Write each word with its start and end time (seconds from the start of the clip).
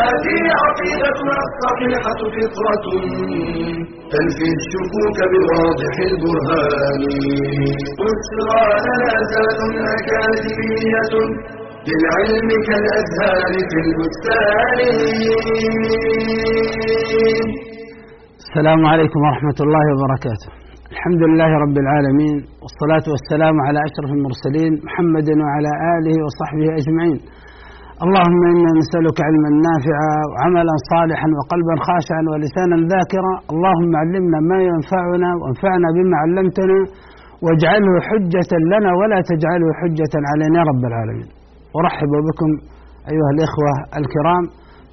هذه 0.00 0.40
عقيدتنا 0.62 1.36
الصحيحة 1.48 2.20
فطرة. 2.36 2.86
تنفي 4.12 4.48
الشكوك 4.58 5.18
بواضح 5.32 5.94
البرهان. 6.10 7.02
بشرى 7.98 8.64
لنا 8.86 9.14
زاد 9.32 9.60
أكاديمية 9.96 11.14
للعلم 11.88 12.48
كالأزهار 12.68 13.52
في 13.70 13.78
البستان. 13.86 14.78
السلام 18.44 18.80
عليكم 18.92 19.20
ورحمة 19.26 19.58
الله 19.64 19.84
وبركاته. 19.92 20.48
الحمد 20.94 21.22
لله 21.28 21.50
رب 21.64 21.76
العالمين 21.84 22.36
والصلاة 22.62 23.06
والسلام 23.12 23.56
على 23.66 23.78
أشرف 23.88 24.10
المرسلين 24.18 24.72
محمد 24.86 25.28
وعلى 25.42 25.72
آله 25.94 26.16
وصحبه 26.24 26.68
أجمعين. 26.80 27.18
اللهم 28.04 28.40
إنا 28.52 28.70
نسألك 28.80 29.18
علما 29.28 29.50
نافعا 29.68 30.14
وعملا 30.30 30.74
صالحا 30.92 31.28
وقلبا 31.38 31.74
خاشعا 31.88 32.22
ولسانا 32.30 32.76
ذاكرا 32.92 33.32
اللهم 33.52 33.90
علمنا 34.02 34.38
ما 34.50 34.58
ينفعنا 34.70 35.30
وانفعنا 35.40 35.88
بما 35.96 36.16
علمتنا 36.22 36.78
واجعله 37.44 37.92
حجة 38.08 38.50
لنا 38.72 38.90
ولا 39.00 39.18
تجعله 39.30 39.68
حجة 39.80 40.14
علينا 40.30 40.56
يا 40.60 40.64
رب 40.70 40.82
العالمين 40.90 41.28
أرحب 41.80 42.12
بكم 42.28 42.50
أيها 43.12 43.30
الإخوة 43.34 43.72
الكرام 44.00 44.44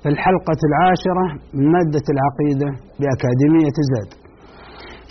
في 0.01 0.07
الحلقة 0.13 0.59
العاشرة 0.69 1.25
من 1.57 1.65
مادة 1.75 2.05
العقيدة 2.15 2.69
بأكاديمية 2.99 3.77
زاد. 3.91 4.09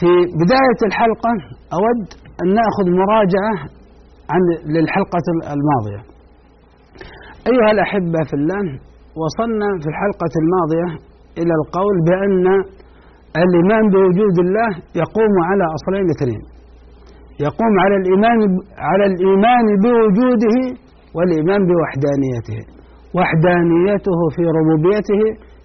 في 0.00 0.10
بداية 0.42 0.80
الحلقة 0.88 1.32
أود 1.78 2.02
أن 2.42 2.48
نأخذ 2.58 2.86
مراجعة 3.02 3.54
عن 4.32 4.42
للحلقة 4.74 5.26
الماضية. 5.54 6.00
أيها 7.50 7.70
الأحبة 7.76 8.20
في 8.28 8.34
الله 8.40 8.64
وصلنا 9.22 9.68
في 9.82 9.88
الحلقة 9.92 10.32
الماضية 10.42 10.88
إلى 11.40 11.52
القول 11.60 11.94
بأن 12.08 12.46
الإيمان 13.44 13.84
بوجود 13.94 14.36
الله 14.44 14.70
يقوم 15.02 15.34
على 15.48 15.64
أصلين 15.76 16.06
اثنين. 16.14 16.42
يقوم 17.46 17.72
على 17.84 17.96
الإيمان 18.00 18.38
على 18.90 19.04
الإيمان 19.10 19.64
بوجوده 19.84 20.56
والإيمان 21.16 21.60
بوحدانيته. 21.68 22.60
وحدانيته 23.16 24.18
في 24.34 24.42
ربوبيته 24.58 25.22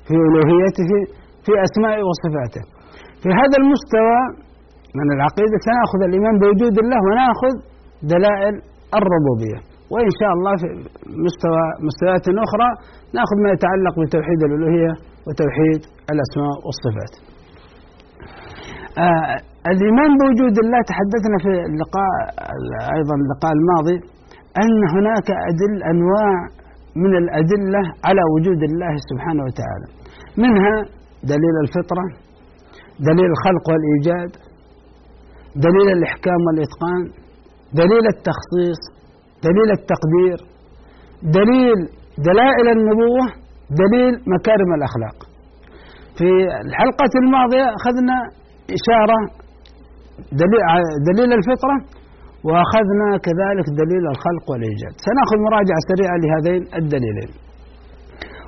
في 0.07 0.13
ألوهيته 0.27 0.91
في 1.45 1.51
أسمائه 1.67 2.01
وصفاته 2.09 2.63
في 3.21 3.29
هذا 3.39 3.55
المستوى 3.61 4.19
من 4.99 5.07
العقيدة 5.15 5.57
سنأخذ 5.67 5.99
الإيمان 6.09 6.35
بوجود 6.41 6.75
الله 6.83 6.99
ونأخذ 7.07 7.53
دلائل 8.13 8.53
الربوبية 8.99 9.59
وإن 9.93 10.11
شاء 10.19 10.31
الله 10.37 10.53
في 10.61 10.67
مستوى 11.25 11.63
مستويات 11.87 12.25
أخرى 12.47 12.69
نأخذ 13.17 13.37
ما 13.43 13.49
يتعلق 13.55 13.95
بتوحيد 14.03 14.39
الألوهية 14.47 14.93
وتوحيد 15.25 15.81
الأسماء 16.13 16.55
والصفات. 16.65 17.13
آه 19.05 19.35
الإيمان 19.71 20.11
بوجود 20.19 20.55
الله 20.63 20.79
تحدثنا 20.91 21.37
في 21.43 21.51
اللقاء 21.71 22.13
أيضا 22.97 23.15
اللقاء 23.23 23.51
الماضي 23.59 23.97
أن 24.63 24.73
هناك 24.95 25.27
أدل 25.51 25.73
أنواع 25.93 26.33
من 27.03 27.13
الأدلة 27.21 27.81
على 28.07 28.21
وجود 28.33 28.61
الله 28.69 28.93
سبحانه 29.09 29.43
وتعالى. 29.47 29.87
منها 30.43 30.75
دليل 31.33 31.55
الفطرة 31.65 32.05
دليل 33.09 33.29
الخلق 33.35 33.65
والإيجاد 33.71 34.31
دليل 35.67 35.87
الإحكام 35.97 36.39
والإتقان 36.47 37.03
دليل 37.81 38.05
التخصيص 38.15 38.81
دليل 39.45 39.69
التقدير 39.79 40.37
دليل 41.39 41.79
دلائل 42.29 42.67
النبوة 42.77 43.25
دليل 43.83 44.13
مكارم 44.33 44.69
الأخلاق. 44.77 45.17
في 46.17 46.29
الحلقة 46.67 47.13
الماضية 47.23 47.65
أخذنا 47.77 48.17
إشارة 48.77 49.19
دليل, 50.41 50.61
دليل 51.09 51.31
الفطرة 51.39 51.77
وأخذنا 52.47 53.09
كذلك 53.27 53.67
دليل 53.81 54.03
الخلق 54.13 54.45
والإيجاد. 54.51 54.93
سنأخذ 55.07 55.37
مراجعة 55.47 55.79
سريعة 55.91 56.15
لهذين 56.23 56.61
الدليلين. 56.79 57.31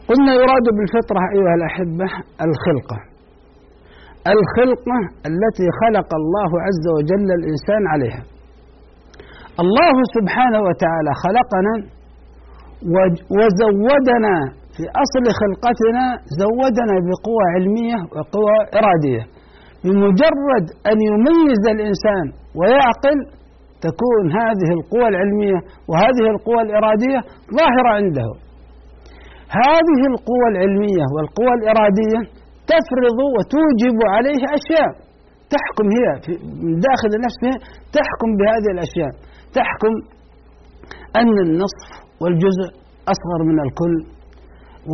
قلنا 0.10 0.32
يراد 0.42 0.66
بالفطرة 0.78 1.22
أيها 1.36 1.54
الأحبة 1.60 2.08
الخلقة. 2.48 2.98
الخلقة 4.36 4.98
التي 5.30 5.68
خلق 5.82 6.10
الله 6.22 6.52
عز 6.66 6.86
وجل 6.96 7.30
الإنسان 7.40 7.84
عليها. 7.94 8.24
الله 9.64 9.96
سبحانه 10.18 10.60
وتعالى 10.68 11.12
خلقنا 11.24 11.74
وزودنا 13.38 14.36
في 14.76 14.84
أصل 15.04 15.26
خلقتنا 15.42 16.06
زودنا 16.42 16.96
بقوى 17.10 17.44
علمية 17.56 18.00
وقوى 18.16 18.56
إرادية. 18.80 19.24
بمجرد 19.84 20.66
أن 20.92 20.98
يميز 21.10 21.62
الإنسان 21.76 22.26
ويعقل 22.60 23.18
تكون 23.88 24.24
هذه 24.42 24.70
القوى 24.78 25.08
العلمية 25.12 25.60
وهذه 25.90 26.26
القوى 26.34 26.62
الإرادية 26.68 27.20
ظاهرة 27.60 27.90
عنده. 28.00 28.30
هذه 29.64 30.02
القوى 30.12 30.48
العلمية 30.54 31.06
والقوى 31.14 31.54
الإرادية 31.60 32.20
تفرض 32.72 33.20
وتوجب 33.36 33.98
عليه 34.16 34.42
أشياء 34.58 34.92
تحكم 35.54 35.88
هي 35.98 36.06
من 36.64 36.74
داخل 36.88 37.12
نفسه 37.26 37.54
تحكم 37.98 38.30
بهذه 38.40 38.70
الأشياء. 38.76 39.12
تحكم 39.58 39.94
أن 41.22 41.36
النصف 41.46 41.88
والجزء 42.22 42.68
أصغر 43.14 43.40
من 43.50 43.60
الكل 43.66 43.96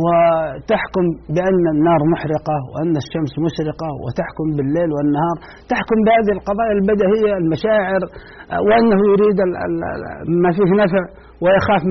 وتحكم 0.02 1.04
بأن 1.34 1.64
النار 1.74 2.00
محرقة 2.12 2.56
وأن 2.70 2.94
الشمس 3.02 3.32
مشرقة 3.46 3.88
وتحكم 4.02 4.46
بالليل 4.56 4.90
والنهار 4.96 5.36
تحكم 5.72 5.98
بهذه 6.06 6.32
القضايا 6.38 6.74
البديهية 6.78 7.32
المشاعر 7.42 8.02
وأنه 8.66 9.00
يريد 9.12 9.38
ما 10.42 10.50
فيه 10.56 10.70
نفع 10.82 11.02
ويخاف 11.42 11.82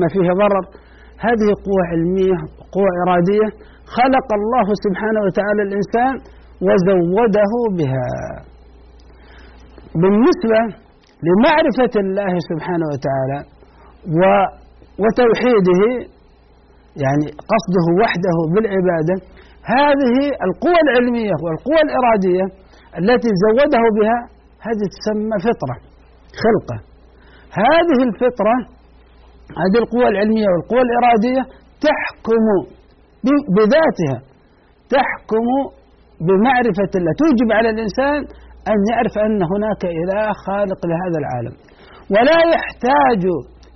ما 0.00 0.08
فيه 0.14 0.28
ضرر. 0.42 0.64
هذه 1.26 1.48
قوة 1.66 1.82
علمية 1.92 2.38
قوة 2.76 2.90
إرادية. 3.04 3.48
خلق 3.98 4.28
الله 4.38 4.66
سبحانه 4.84 5.20
وتعالى 5.26 5.62
الإنسان 5.68 6.14
وزوده 6.66 7.52
بها. 7.78 8.08
بالنسبة 10.02 10.60
لمعرفة 11.26 11.94
الله 12.04 12.32
سبحانه 12.50 12.86
وتعالى 12.92 13.38
وتوحيده 15.02 15.82
يعني 17.04 17.26
قصده 17.52 17.86
وحده 18.02 18.36
بالعبادة. 18.54 19.16
هذه 19.76 20.16
القوى 20.46 20.78
العلمية 20.86 21.34
والقوى 21.44 21.80
الإرادية 21.86 22.44
التي 23.00 23.30
زوده 23.44 23.84
بها 23.98 24.18
هذه 24.66 24.84
تسمى 24.96 25.36
فطرة 25.48 25.76
خلقة. 26.44 26.76
هذه 27.62 27.98
الفطرة 28.08 28.56
هذه 29.60 29.78
القوى 29.82 30.06
العلمية 30.12 30.48
والقوى 30.52 30.82
الإرادية 30.88 31.42
تحكم 31.86 32.44
بذاتها 33.56 34.18
تحكم 34.94 35.46
بمعرفة 36.26 36.92
الله. 36.98 37.12
توجب 37.22 37.48
على 37.58 37.68
الإنسان 37.74 38.20
أن 38.70 38.78
يعرف 38.90 39.14
أن 39.26 39.38
هناك 39.52 39.82
إله 40.00 40.24
خالق 40.46 40.80
لهذا 40.90 41.18
العالم. 41.22 41.54
ولا 42.14 42.40
يحتاج 42.54 43.22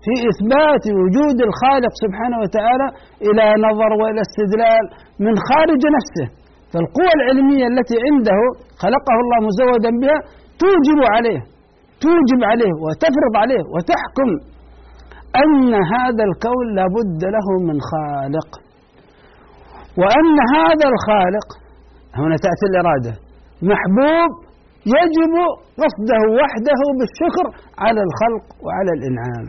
في 0.04 0.14
إثبات 0.30 0.84
وجود 1.00 1.38
الخالق 1.48 1.92
سبحانه 2.04 2.38
وتعالى 2.42 2.86
إلى 3.28 3.44
نظر 3.66 3.90
وإلى 4.00 4.20
استدلال 4.28 4.84
من 5.26 5.34
خارج 5.48 5.82
نفسه. 5.96 6.26
فالقوى 6.72 7.12
العلمية 7.18 7.66
التي 7.72 7.96
عنده 8.06 8.38
خلقه 8.84 9.16
الله 9.22 9.38
مزودا 9.48 9.90
بها 10.02 10.18
توجب 10.62 11.00
عليه 11.14 11.40
توجب 12.04 12.40
عليه 12.50 12.72
وتفرض 12.84 13.34
عليه 13.42 13.62
وتحكم 13.74 14.30
أن 15.42 15.70
هذا 15.94 16.22
الكون 16.30 16.66
لابد 16.78 17.22
له 17.36 17.46
من 17.68 17.78
خالق. 17.90 18.48
وأن 20.00 20.36
هذا 20.56 20.86
الخالق 20.92 21.48
هنا 22.20 22.36
تأتي 22.44 22.66
الإرادة 22.70 23.12
محبوب 23.70 24.45
يجب 24.96 25.34
قصده 25.82 26.20
وحده 26.40 26.80
بالشكر 26.98 27.46
على 27.84 28.00
الخلق 28.06 28.44
وعلى 28.64 28.92
الإنعام. 28.96 29.46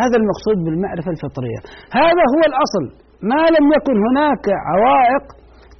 هذا 0.00 0.16
المقصود 0.20 0.58
بالمعرفة 0.64 1.10
الفطرية. 1.16 1.60
هذا 2.02 2.24
هو 2.34 2.42
الأصل. 2.50 2.84
ما 3.32 3.42
لم 3.56 3.64
يكن 3.76 3.96
هناك 4.06 4.44
عوائق 4.70 5.24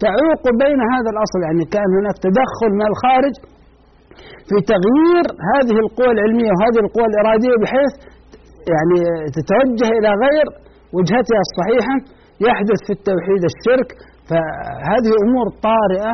تعوق 0.05 0.43
بين 0.63 0.79
هذا 0.93 1.09
الأصل. 1.15 1.39
يعني 1.47 1.65
كان 1.75 1.89
هناك 1.99 2.17
تدخل 2.27 2.71
من 2.79 2.87
الخارج 2.93 3.35
في 4.49 4.57
تغيير 4.73 5.25
هذه 5.53 5.77
القوى 5.85 6.11
العلمية 6.17 6.51
وهذه 6.55 6.81
القوى 6.87 7.07
الإرادية 7.13 7.57
بحيث 7.63 7.93
يعني 8.73 8.99
تتوجه 9.37 9.89
إلى 9.99 10.11
غير 10.25 10.47
وجهتها 10.97 11.41
الصحيحة. 11.47 11.97
يحدث 12.47 12.79
في 12.87 12.93
التوحيد 12.99 13.43
الشرك. 13.53 13.91
فهذه 14.29 15.13
أمور 15.25 15.47
طارئة 15.69 16.13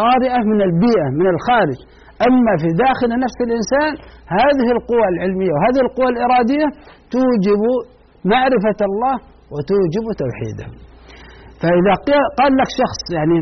طارئة 0.00 0.40
من 0.50 0.60
البيئة 0.68 1.08
من 1.20 1.26
الخارج. 1.34 1.78
أما 2.28 2.52
في 2.62 2.68
داخل 2.84 3.10
نفس 3.24 3.38
الإنسان 3.46 3.92
هذه 4.38 4.68
القوى 4.76 5.06
العلمية 5.12 5.52
وهذه 5.56 5.80
القوى 5.86 6.08
الإرادية 6.14 6.66
توجب 7.14 7.62
معرفة 8.32 8.80
الله 8.90 9.16
وتوجب 9.54 10.06
توحيده. 10.22 10.66
فإذا 11.60 11.94
قال 12.38 12.52
لك 12.60 12.70
شخص 12.80 13.02
يعني 13.16 13.38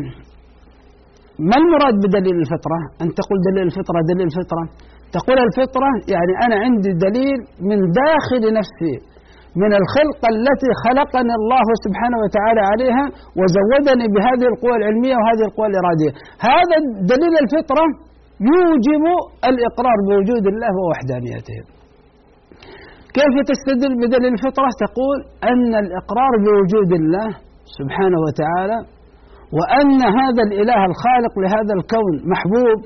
ما 1.49 1.55
المراد 1.61 1.95
بدليل 2.03 2.37
الفطرة؟ 2.43 2.79
أن 3.01 3.07
تقول 3.19 3.37
دليل 3.49 3.65
الفطرة 3.71 3.99
دليل 4.11 4.27
الفطرة. 4.31 4.63
تقول 5.17 5.37
الفطرة 5.47 5.89
يعني 6.13 6.33
أنا 6.45 6.55
عندي 6.63 6.91
دليل 7.07 7.39
من 7.69 7.79
داخل 8.01 8.43
نفسي. 8.59 8.95
من 9.63 9.71
الخلقة 9.81 10.27
التي 10.35 10.69
خلقني 10.85 11.33
الله 11.39 11.67
سبحانه 11.85 12.17
وتعالى 12.23 12.61
عليها 12.71 13.05
وزودني 13.39 14.05
بهذه 14.13 14.45
القوى 14.53 14.75
العلمية 14.79 15.15
وهذه 15.19 15.43
القوى 15.49 15.67
الإرادية. 15.71 16.11
هذا 16.51 16.77
دليل 17.13 17.33
الفطرة 17.43 17.85
يوجب 18.53 19.03
الإقرار 19.49 19.97
بوجود 20.07 20.45
الله 20.53 20.73
ووحدانيته. 20.81 21.59
كيف 23.17 23.35
تستدل 23.51 23.93
بدليل 24.01 24.33
الفطرة؟ 24.37 24.69
تقول 24.85 25.17
أن 25.51 25.71
الإقرار 25.83 26.33
بوجود 26.45 26.91
الله 27.01 27.29
سبحانه 27.77 28.19
وتعالى 28.25 28.77
وأن 29.57 29.99
هذا 30.19 30.41
الإله 30.47 30.79
الخالق 30.91 31.33
لهذا 31.43 31.73
الكون 31.79 32.13
محبوب 32.33 32.77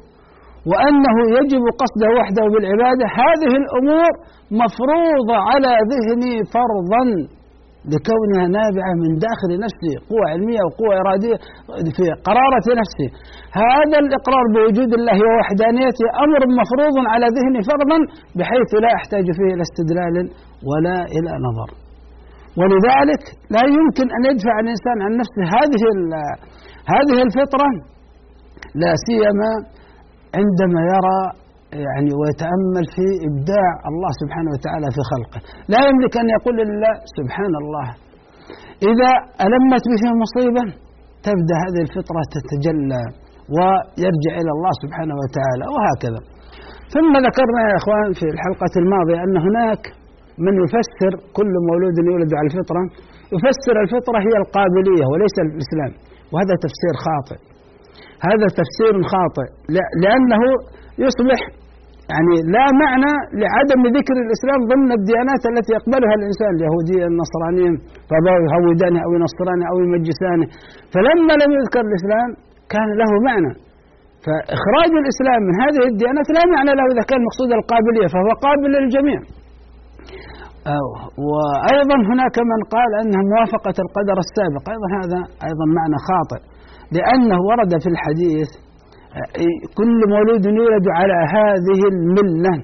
وأنه 0.69 1.15
يجب 1.37 1.63
قصده 1.81 2.09
وحده 2.19 2.43
بالعبادة. 2.53 3.05
هذه 3.21 3.51
الأمور 3.61 4.11
مفروضة 4.63 5.37
على 5.49 5.71
ذهني 5.91 6.33
فرضا 6.55 7.03
لكونها 7.93 8.45
نابعة 8.59 8.91
من 9.03 9.11
داخل 9.25 9.51
نفسي 9.65 9.93
قوة 10.09 10.25
علمية 10.33 10.61
وقوة 10.67 10.93
إرادية 11.01 11.37
في 11.97 12.05
قرارة 12.27 12.67
نفسي. 12.81 13.07
هذا 13.63 13.97
الإقرار 14.03 14.45
بوجود 14.55 14.91
الله 14.99 15.17
ووحدانيته 15.27 16.05
أمر 16.25 16.41
مفروض 16.61 16.95
على 17.13 17.27
ذهني 17.37 17.61
فرضا 17.71 17.97
بحيث 18.37 18.71
لا 18.83 18.91
أحتاج 18.99 19.25
فيه 19.37 19.49
إلى 19.53 19.63
استدلال 19.69 20.15
ولا 20.69 20.97
إلى 21.15 21.31
نظر. 21.47 21.69
ولذلك 22.59 23.23
لا 23.55 23.63
يمكن 23.77 24.07
أن 24.15 24.21
يدفع 24.29 24.55
الإنسان 24.63 24.97
عن 25.05 25.11
نفسه 25.21 25.43
هذه 25.57 25.83
هذه 26.93 27.17
الفطرة. 27.27 27.69
لا 28.81 28.91
سيما 29.07 29.51
عندما 30.39 30.81
يرى 30.93 31.19
يعني 31.85 32.11
ويتأمل 32.19 32.85
في 32.95 33.05
إبداع 33.27 33.69
الله 33.91 34.11
سبحانه 34.21 34.49
وتعالى 34.55 34.87
في 34.95 35.01
خلقه. 35.11 35.39
لا 35.73 35.79
يملك 35.87 36.13
أن 36.23 36.27
يقول 36.37 36.55
لله 36.61 36.93
سبحان 37.17 37.53
الله. 37.61 37.87
إذا 38.91 39.11
ألمت 39.45 39.83
به 39.93 40.03
مصيبة 40.23 40.63
تبدأ 41.27 41.55
هذه 41.65 41.81
الفطرة 41.87 42.21
تتجلى 42.35 43.03
ويرجع 43.55 44.33
إلى 44.41 44.51
الله 44.55 44.73
سبحانه 44.83 45.15
وتعالى 45.21 45.65
وهكذا. 45.73 46.21
ثم 46.95 47.11
ذكرنا 47.27 47.61
يا 47.69 47.75
إخوان 47.81 48.09
في 48.19 48.25
الحلقة 48.33 48.73
الماضية 48.81 49.19
أن 49.25 49.35
هناك 49.47 49.83
من 50.45 50.53
يفسر 50.63 51.11
كل 51.37 51.53
مولود 51.69 51.95
يولد 52.09 52.31
على 52.37 52.47
الفطرة 52.51 52.81
يفسر 53.35 53.75
الفطرة 53.85 54.17
هي 54.27 54.33
القابلية 54.41 55.05
وليس 55.11 55.35
الإسلام 55.45 55.91
وهذا 56.31 56.55
تفسير 56.65 56.93
خاطئ. 57.05 57.39
هذا 58.27 58.47
تفسير 58.59 58.93
خاطئ. 59.13 59.47
لأنه 60.03 60.41
يصبح 61.05 61.39
يعني 62.13 62.35
لا 62.55 62.65
معنى 62.83 63.11
لعدم 63.41 63.81
ذكر 63.97 64.15
الإسلام 64.25 64.59
ضمن 64.71 64.89
الديانات 64.99 65.43
التي 65.51 65.71
يقبلها 65.77 66.13
الإنسان 66.19 66.51
اليهودية 66.57 67.03
النصرانية 67.11 67.71
فيهودانه 68.09 68.99
أو 69.05 69.09
ينصرانه 69.17 69.65
أو 69.71 69.75
يمجسانه 69.85 70.47
فلما 70.93 71.33
لم 71.41 71.51
يذكر 71.57 71.83
الإسلام 71.89 72.29
كان 72.73 72.89
له 73.01 73.11
معنى. 73.29 73.51
فإخراج 74.25 74.91
الإسلام 75.01 75.39
من 75.47 75.55
هذه 75.63 75.81
الديانات 75.91 76.27
لا 76.37 76.43
معنى 76.53 76.71
له 76.79 76.85
إذا 76.93 77.03
كان 77.11 77.19
مقصود 77.27 77.49
القابلية 77.59 78.07
فهو 78.13 78.29
قابل 78.45 78.69
للجميع. 78.75 79.19
وأيضا 81.29 81.97
هناك 82.11 82.35
من 82.51 82.59
قال 82.75 82.91
أنها 83.01 83.23
موافقة 83.33 83.77
القدر 83.85 84.17
السابق. 84.25 84.63
أيضا 84.73 84.87
هذا 84.99 85.19
أيضا 85.47 85.65
معنى 85.79 85.97
خاطئ. 86.09 86.41
لأنه 86.95 87.37
ورد 87.49 87.71
في 87.83 87.89
الحديث 87.93 88.49
كل 89.79 89.99
مولود 90.13 90.45
يولد 90.45 90.85
على 90.99 91.17
هذه 91.35 91.79
الملة. 91.93 92.55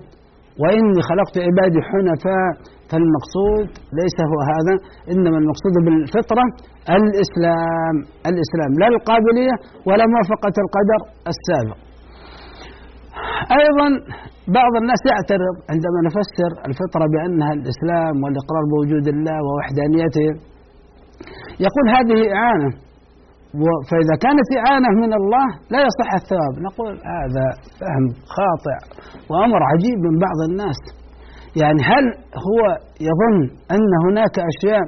وإني 0.61 1.01
خلقت 1.09 1.35
عبادي 1.47 1.79
حنفاء 1.89 2.49
فالمقصود 2.89 3.67
ليس 3.99 4.17
هو 4.31 4.39
هذا 4.53 4.75
إنما 5.13 5.37
المقصود 5.41 5.75
بالفطرة 5.85 6.45
الإسلام. 6.97 7.95
الإسلام 8.29 8.71
لا 8.81 8.87
القابلية 8.93 9.55
ولا 9.87 10.03
موافقة 10.13 10.55
القدر 10.63 10.99
السابق. 11.33 11.79
أيضا 13.59 13.87
بعض 14.59 14.73
الناس 14.81 15.01
يعترض 15.11 15.55
عندما 15.71 15.99
نفسر 16.07 16.51
الفطرة 16.69 17.05
بأنها 17.13 17.51
الإسلام 17.57 18.15
والإقرار 18.23 18.63
بوجود 18.71 19.05
الله 19.13 19.37
ووحدانيته. 19.47 20.29
يقول 21.65 21.85
هذه 21.95 22.19
إعانة. 22.39 22.71
فإذا 23.89 24.15
كانت 24.25 24.47
إعانة 24.59 24.89
من 25.03 25.11
الله 25.19 25.47
لا 25.73 25.79
يصح 25.87 26.09
الثواب. 26.21 26.53
نقول 26.67 26.93
هذا 27.15 27.45
فهم 27.79 28.05
خاطئ 28.37 28.79
وأمر 29.29 29.61
عجيب 29.71 29.97
من 30.07 30.15
بعض 30.25 30.39
الناس. 30.49 30.79
يعني 31.61 31.81
هل 31.91 32.05
هو 32.47 32.59
يظن 33.09 33.37
أن 33.75 33.91
هناك 34.05 34.35
أشياء 34.51 34.85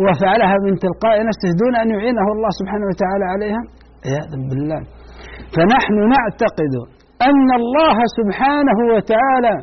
هو 0.00 0.06
فعلها 0.22 0.56
من 0.66 0.74
تلقاء 0.84 1.16
نفسه 1.28 1.48
دون 1.62 1.74
أن 1.82 1.88
يعينه 1.94 2.26
الله 2.34 2.50
سبحانه 2.60 2.86
وتعالى 2.90 3.24
عليها؟ 3.34 3.62
عياذا 4.06 4.36
بالله. 4.48 4.80
فنحن 5.54 5.96
نعتقد 6.14 6.74
أن 7.28 7.48
الله 7.60 7.96
سبحانه 8.18 8.78
وتعالى 8.94 9.54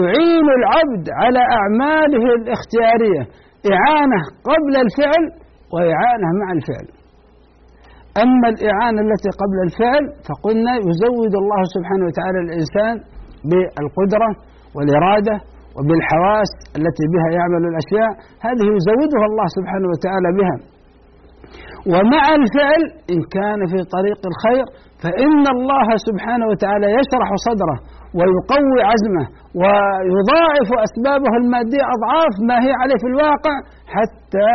يعين 0.00 0.46
العبد 0.58 1.04
على 1.20 1.42
أعماله 1.58 2.24
الاختيارية 2.38 3.22
إعانة 3.74 4.20
قبل 4.50 4.74
الفعل 4.84 5.24
وإعانة 5.72 6.28
مع 6.40 6.48
الفعل. 6.58 6.99
أما 8.22 8.46
الإعانة 8.54 9.00
التي 9.06 9.30
قبل 9.42 9.58
الفعل 9.66 10.04
فقلنا 10.28 10.72
يزود 10.88 11.32
الله 11.42 11.60
سبحانه 11.76 12.04
وتعالى 12.08 12.38
الإنسان 12.46 12.94
بالقدرة 13.50 14.30
والإرادة 14.76 15.36
وبالحواس 15.76 16.50
التي 16.78 17.04
بها 17.12 17.28
يعمل 17.38 17.62
الأشياء 17.70 18.10
هذه 18.46 18.66
يزودها 18.78 19.24
الله 19.30 19.46
سبحانه 19.56 19.86
وتعالى 19.92 20.28
بها. 20.38 20.56
ومع 21.92 22.24
الفعل 22.40 22.82
إن 23.12 23.20
كان 23.36 23.60
في 23.72 23.78
طريق 23.96 24.20
الخير 24.30 24.64
فإن 25.02 25.42
الله 25.56 25.88
سبحانه 26.08 26.46
وتعالى 26.52 26.86
يشرح 26.98 27.28
صدره 27.48 27.76
ويقوي 28.18 28.80
عزمه 28.90 29.24
ويضاعف 29.60 30.68
أسبابه 30.86 31.32
المادية 31.40 31.84
أضعاف 31.96 32.34
ما 32.48 32.56
هي 32.64 32.72
عليه 32.80 32.98
في 33.02 33.08
الواقع 33.12 33.56
حتى 33.96 34.50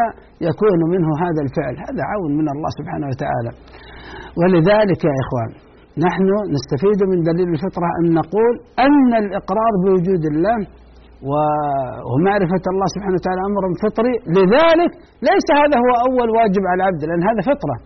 يكون 0.50 0.80
منه 0.94 1.10
هذا 1.26 1.42
الفعل. 1.46 1.76
هذا 1.88 2.02
عون 2.12 2.32
من 2.40 2.48
الله 2.54 2.72
سبحانه 2.80 3.08
وتعالى. 3.12 3.52
ولذلك 4.40 5.00
يا 5.10 5.16
إخوان 5.24 5.52
نحن 6.08 6.28
نستفيد 6.56 7.00
من 7.12 7.20
دليل 7.30 7.50
الفطرة 7.56 7.90
أن 8.00 8.06
نقول 8.20 8.54
أن 8.88 9.12
الإقرار 9.24 9.74
بوجود 9.84 10.24
الله 10.32 10.60
ومعرفة 12.10 12.66
الله 12.74 12.88
سبحانه 12.96 13.16
وتعالى 13.20 13.42
أمر 13.50 13.64
فطري. 13.84 14.16
لذلك 14.38 14.92
ليس 15.30 15.48
هذا 15.62 15.76
هو 15.84 15.92
أول 16.08 16.28
واجب 16.38 16.64
على 16.70 16.78
العبد 16.80 17.02
لأن 17.08 17.22
هذا 17.30 17.42
فطرة. 17.52 17.78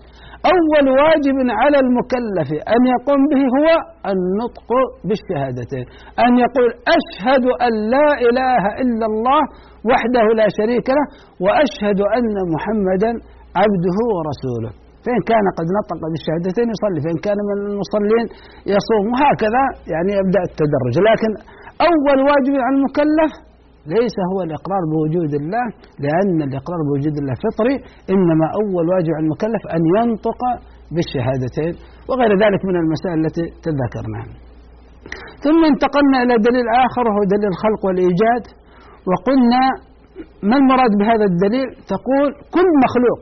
أول 0.53 0.85
واجب 1.01 1.37
على 1.61 1.77
المكلف 1.85 2.49
أن 2.75 2.81
يقوم 2.95 3.21
به 3.31 3.41
هو 3.57 3.67
النطق 4.13 4.69
بالشهادتين. 5.07 5.85
أن 6.25 6.31
يقول 6.45 6.69
أشهد 6.97 7.45
أن 7.65 7.73
لا 7.95 8.09
إله 8.27 8.63
إلا 8.83 9.05
الله 9.11 9.41
وحده 9.89 10.25
لا 10.39 10.47
شريك 10.59 10.87
له 10.97 11.05
وأشهد 11.45 11.99
أن 12.17 12.35
محمدا 12.53 13.11
عبده 13.61 13.97
ورسوله. 14.15 14.71
فإن 15.05 15.21
كان 15.31 15.45
قد 15.59 15.67
نطق 15.77 16.01
بالشهادتين 16.11 16.67
يصلي 16.75 16.99
فإن 17.05 17.17
كان 17.27 17.39
من 17.49 17.57
المصلين 17.69 18.25
يصوم. 18.75 19.03
وهكذا 19.13 19.63
يعني 19.93 20.11
يبدأ 20.19 20.41
التدرج. 20.49 20.95
لكن 21.09 21.31
أول 21.89 22.19
واجب 22.29 22.53
على 22.65 22.75
المكلف 22.79 23.31
ليس 23.95 24.15
هو 24.31 24.39
الإقرار 24.47 24.81
بوجود 24.91 25.31
الله 25.41 25.65
لأن 26.05 26.37
الإقرار 26.47 26.79
بوجود 26.87 27.15
الله 27.21 27.35
فطري 27.45 27.75
إنما 28.13 28.45
أول 28.61 28.85
واجب 28.93 29.11
على 29.15 29.23
المكلف 29.25 29.63
أن 29.75 29.81
ينطق 29.97 30.41
بالشهادتين 30.95 31.73
وغير 32.09 32.31
ذلك 32.43 32.61
من 32.69 32.75
المسائل 32.83 33.17
التي 33.23 33.45
تذكرناها. 33.65 34.33
ثم 35.45 35.59
انتقلنا 35.71 36.17
إلى 36.23 36.35
دليل 36.47 36.67
آخر 36.85 37.03
وهو 37.09 37.21
دليل 37.33 37.49
الخلق 37.53 37.81
والإيجاد 37.85 38.43
وقلنا 39.09 39.63
ما 40.49 40.55
المراد 40.61 40.91
بهذا 40.99 41.25
الدليل؟ 41.31 41.67
تقول 41.93 42.27
كل 42.55 42.67
مخلوق 42.85 43.21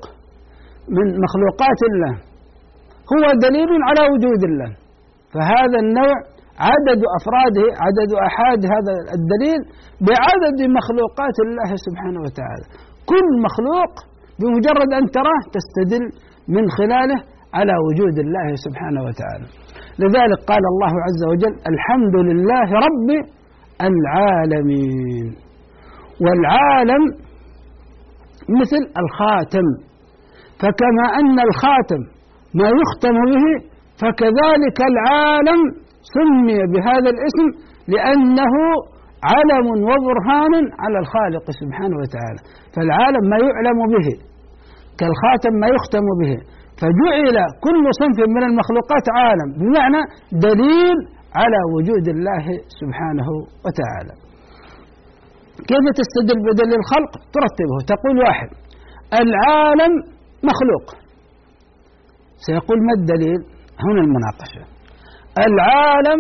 من 0.96 1.06
مخلوقات 1.26 1.80
الله 1.90 2.14
هو 3.14 3.24
دليل 3.48 3.70
على 3.88 4.02
وجود 4.14 4.42
الله 4.50 4.72
فهذا 5.34 5.78
النوع 5.86 6.16
عدد 6.70 7.02
أفراده 7.18 7.66
عدد 7.86 8.12
أحاد 8.28 8.62
هذا 8.76 8.94
الدليل 9.18 9.62
بعدد 10.12 10.60
مخلوقات 10.78 11.38
الله 11.46 11.70
سبحانه 11.86 12.20
وتعالى. 12.26 12.66
كل 13.12 13.28
مخلوق 13.48 13.94
بمجرد 14.40 14.90
أن 15.00 15.06
تراه 15.18 15.42
تستدل 15.58 16.06
من 16.56 16.64
خلاله 16.78 17.20
على 17.54 17.74
وجود 17.88 18.16
الله 18.26 18.48
سبحانه 18.66 19.02
وتعالى. 19.08 19.48
لذلك 20.00 20.40
قال 20.52 20.64
الله 20.74 20.94
عز 21.08 21.22
وجل 21.32 21.54
الحمد 21.74 22.16
لله 22.28 22.68
رب 22.88 23.10
العالمين 23.90 25.28
والعالم 26.24 27.04
مثل 28.60 28.82
الخاتم. 29.04 29.68
فكما 30.62 31.06
أن 31.20 31.40
الخاتم 31.48 32.02
ما 32.60 32.68
يختم 32.80 33.16
به 33.32 33.46
فكذلك 34.02 34.78
العالم 34.92 35.60
سمي 36.16 36.60
بهذا 36.74 37.10
الاسم 37.16 37.48
لأنه 37.94 38.54
علم 39.32 39.68
وبرهان 39.90 40.54
على 40.84 40.98
الخالق 41.04 41.46
سبحانه 41.62 41.96
وتعالى. 42.02 42.42
فالعالم 42.74 43.24
ما 43.32 43.38
يعلم 43.48 43.80
به 43.94 44.08
كالخاتم 45.00 45.54
ما 45.62 45.68
يختم 45.76 46.06
به. 46.22 46.34
فجعل 46.80 47.38
كل 47.66 47.84
صنف 48.02 48.20
من 48.36 48.44
المخلوقات 48.50 49.06
عالم 49.18 49.50
بمعنى 49.60 50.02
دليل 50.48 50.98
على 51.40 51.60
وجود 51.76 52.06
الله 52.16 52.46
سبحانه 52.80 53.28
وتعالى. 53.66 54.14
كيف 55.70 55.86
تستدل 56.00 56.40
بدليل 56.46 56.80
الخلق؟ 56.84 57.12
ترتبه. 57.36 57.78
تقول 57.94 58.16
واحد 58.26 58.50
العالم 59.24 59.94
مخلوق. 60.50 60.86
سيقول 62.46 62.78
ما 62.88 62.94
الدليل؟ 63.00 63.42
هنا 63.86 64.02
المناقشة. 64.06 64.77
العالم 65.50 66.20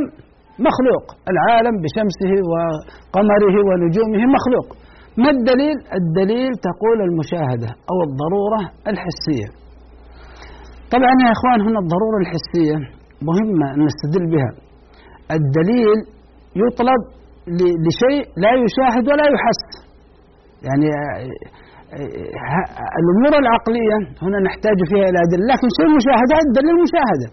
مخلوق. 0.67 1.05
العالم 1.33 1.75
بشمسه 1.83 2.33
وقمره 2.51 3.55
ونجومه 3.67 4.21
مخلوق. 4.35 4.67
ما 5.21 5.29
الدليل؟ 5.35 5.77
الدليل 5.99 6.51
تقول 6.67 6.97
المشاهدة 7.09 7.69
أو 7.91 7.97
الضرورة 8.07 8.61
الحسية. 8.91 9.47
طبعا 10.93 11.13
يا 11.25 11.31
إخوان 11.37 11.59
هنا 11.67 11.79
الضرورة 11.83 12.17
الحسية 12.23 12.77
مهمة 13.29 13.65
أن 13.73 13.79
نستدل 13.87 14.25
بها. 14.33 14.51
الدليل 15.37 15.97
يطلب 16.63 17.01
لشيء 17.85 18.23
لا 18.43 18.51
يشاهد 18.63 19.03
ولا 19.11 19.25
يحس. 19.35 19.65
يعني 20.67 20.87
الأمور 22.99 23.33
العقلية 23.43 23.97
هنا 24.25 24.37
نحتاج 24.47 24.77
فيها 24.89 25.05
إلى 25.09 25.19
أدلة 25.25 25.45
لكن 25.51 25.67
شيء 25.77 25.87
المشاهدة 25.91 26.35
الدليل 26.47 26.75
مشاهدة. 26.85 27.29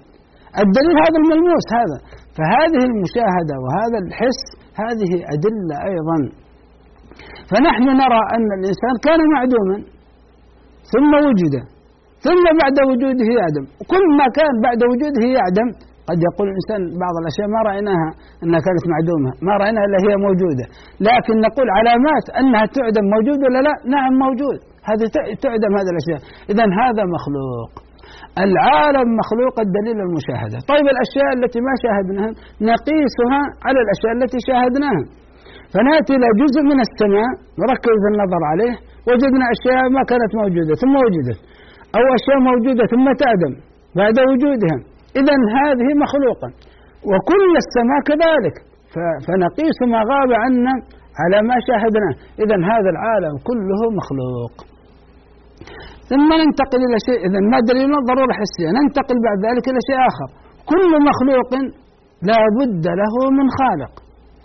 الدليل 0.62 0.96
هذا 1.04 1.18
الملموس 1.22 1.66
هذا. 1.78 1.98
فهذه 2.36 2.80
المشاهدة 2.90 3.54
وهذا 3.64 3.98
الحس 4.04 4.42
هذه 4.82 5.12
أدلة 5.34 5.76
أيضا. 5.90 6.18
فنحن 7.50 7.86
نرى 8.02 8.22
أن 8.36 8.48
الإنسان 8.58 8.94
كان 9.06 9.20
معدوما 9.34 9.76
ثم 10.92 11.12
وجد 11.26 11.54
ثم 12.26 12.44
بعد 12.60 12.76
وجوده 12.90 13.28
يعدم. 13.38 13.64
كل 13.92 14.04
ما 14.18 14.26
كان 14.38 14.54
بعد 14.66 14.80
وجوده 14.90 15.22
يعدم 15.38 15.68
قد 16.08 16.18
يقول 16.28 16.46
الإنسان 16.52 16.80
بعض 17.04 17.14
الأشياء 17.22 17.48
ما 17.54 17.60
رأيناها 17.70 18.10
أنها 18.42 18.60
كانت 18.66 18.84
معدومة 18.94 19.30
ما 19.46 19.54
رأيناها 19.62 19.84
إلا 19.88 19.98
هي 20.06 20.14
موجودة. 20.26 20.66
لكن 21.08 21.34
نقول 21.46 21.66
علامات 21.78 22.26
أنها 22.40 22.64
تعدم 22.76 23.04
موجود 23.14 23.38
ولا 23.44 23.60
لا؟ 23.66 23.74
نعم 23.94 24.12
موجود. 24.24 24.58
هذه 24.88 25.04
تعدم 25.44 25.72
هذه 25.78 25.90
الأشياء. 25.94 26.20
إذا 26.52 26.64
هذا 26.82 27.02
مخلوق. 27.16 27.70
العالم 28.46 29.06
مخلوق 29.20 29.56
الدليل 29.66 29.98
المشاهدة 30.06 30.58
طيب 30.72 30.86
الأشياء 30.94 31.30
التي 31.38 31.58
ما 31.68 31.74
شاهدناها 31.84 32.30
نقيسها 32.70 33.40
على 33.66 33.78
الأشياء 33.84 34.12
التي 34.18 34.38
شاهدناها. 34.48 35.04
فنأتي 35.72 36.12
إلى 36.18 36.28
جزء 36.42 36.60
من 36.70 36.78
السماء 36.86 37.30
نركز 37.62 38.00
النظر 38.12 38.42
عليه 38.52 38.74
وجدنا 39.08 39.46
أشياء 39.56 39.82
ما 39.96 40.02
كانت 40.10 40.30
موجودة 40.40 40.72
ثم 40.82 40.94
وجدت 41.04 41.38
أو 41.96 42.04
أشياء 42.18 42.38
موجودة 42.50 42.82
ثم 42.92 43.06
تعدم 43.22 43.52
بعد 44.00 44.16
وجودها. 44.30 44.78
إذا 45.20 45.36
هذه 45.58 45.88
مخلوقة 46.04 46.48
وكل 47.10 47.50
السماء 47.64 48.00
كذلك. 48.10 48.56
فنقيس 49.24 49.78
ما 49.92 50.00
غاب 50.10 50.30
عنا 50.42 50.74
على 51.20 51.38
ما 51.48 51.56
شاهدناه. 51.68 52.14
إذا 52.44 52.56
هذا 52.70 52.90
العالم 52.94 53.34
كله 53.48 53.80
مخلوق. 54.00 54.54
ثم 56.10 56.28
ننتقل 56.40 56.80
إلى 56.86 56.98
شيء 57.08 57.20
إذا 57.26 57.40
ما 57.52 57.58
دليل 57.70 57.92
ضرورة 58.10 58.32
حسية 58.40 58.68
ننتقل 58.78 59.16
بعد 59.26 59.38
ذلك 59.46 59.64
إلى 59.72 59.80
شيء 59.88 59.98
آخر. 60.10 60.28
كل 60.70 60.90
مخلوق 61.08 61.50
لا 62.28 62.40
بد 62.58 62.84
له 63.00 63.14
من 63.38 63.46
خالق. 63.58 63.92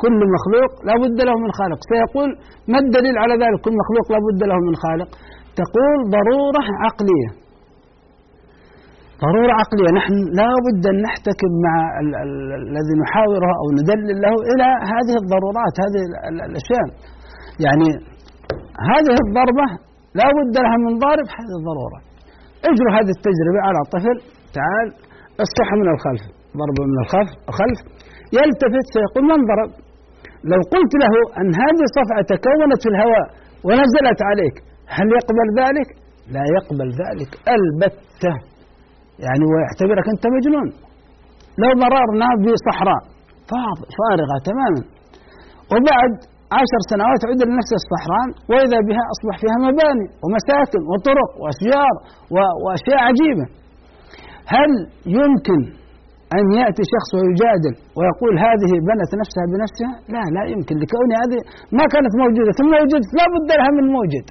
كل 0.01 0.19
مخلوق 0.35 0.71
لا 0.87 0.95
بد 1.03 1.19
له 1.27 1.35
من 1.43 1.51
خالق. 1.59 1.79
سيقول 1.91 2.29
ما 2.71 2.77
الدليل 2.83 3.15
على 3.23 3.33
ذلك؟ 3.43 3.59
كل 3.65 3.73
مخلوق 3.81 4.05
لا 4.13 4.19
بد 4.27 4.41
له 4.51 4.57
من 4.67 4.75
خالق. 4.83 5.09
تقول 5.61 5.97
ضرورة 6.15 6.65
عقلية. 6.83 7.29
ضرورة 9.25 9.53
عقلية. 9.61 9.91
نحن 9.99 10.13
لا 10.39 10.51
بد 10.65 10.83
أن 10.91 10.97
نحتكم 11.07 11.51
مع 11.65 11.75
الذي 12.69 12.93
نحاوره 13.03 13.51
أو 13.61 13.67
ندلل 13.77 14.17
له 14.25 14.35
إلى 14.51 14.67
هذه 14.93 15.15
الضرورات 15.21 15.75
هذه 15.83 16.01
الأشياء. 16.49 16.87
يعني 17.65 17.89
هذه 18.91 19.13
الضربة 19.25 19.67
لا 20.19 20.27
بد 20.37 20.55
لها 20.65 20.77
من 20.85 20.93
ضارب 21.03 21.27
هذه 21.37 21.53
الضرورة. 21.59 21.99
اجروا 22.69 22.91
هذه 22.97 23.11
التجربة 23.17 23.59
على 23.67 23.79
طفل 23.93 24.17
تعال 24.57 24.87
اصحى 25.45 25.75
من 25.81 25.87
الخلف 25.95 26.23
ضربة 26.61 26.83
من 26.91 26.97
الخلف 27.03 27.31
الخلف 27.49 27.79
يلتفت 28.37 28.85
سيقول 28.95 29.23
من 29.31 29.39
ضرب؟ 29.51 29.71
لو 30.51 30.59
قلت 30.73 30.93
له 31.03 31.13
أن 31.39 31.49
هذه 31.63 31.83
الصفعة 31.89 32.21
تكونت 32.33 32.79
في 32.83 32.89
الهواء 32.93 33.27
ونزلت 33.65 34.19
عليك 34.29 34.55
هل 34.97 35.07
يقبل 35.17 35.47
ذلك؟ 35.61 35.89
لا 36.35 36.43
يقبل 36.55 36.87
ذلك 37.03 37.31
البتة. 37.57 38.33
يعني 39.25 39.43
ويعتبرك 39.51 40.05
أنت 40.13 40.23
مجنون. 40.35 40.69
لو 41.61 41.71
مررنا 41.83 42.27
بصحراء 42.43 43.01
فارغة 43.97 44.35
تماما. 44.49 44.81
وبعد 45.71 46.13
عشر 46.57 46.81
سنوات 46.91 47.21
عد 47.29 47.41
لنفس 47.49 47.71
الصحراء 47.81 48.27
وإذا 48.49 48.79
بها 48.87 49.03
أصبح 49.13 49.35
فيها 49.41 49.57
مباني 49.67 50.07
ومساكن 50.23 50.81
وطرق 50.89 51.31
وأشجار 51.41 51.93
وأشياء 52.63 52.99
عجيبة. 53.09 53.45
هل 54.55 54.71
يمكن 55.19 55.61
أن 56.37 56.45
يأتي 56.59 56.83
شخص 56.93 57.09
ويجادل 57.17 57.73
ويقول 57.97 58.33
هذه 58.47 58.71
بنت 58.89 59.11
نفسها 59.21 59.45
بنفسها؟ 59.53 59.93
لا 60.13 60.23
لا 60.35 60.43
يمكن 60.53 60.75
لكون 60.83 61.09
هذه 61.21 61.39
ما 61.77 61.85
كانت 61.93 62.13
موجودة 62.23 62.51
ثم 62.59 62.71
وجدت 62.81 63.09
لا 63.19 63.25
بد 63.33 63.49
لها 63.59 63.71
من 63.77 63.85
موجد. 63.97 64.25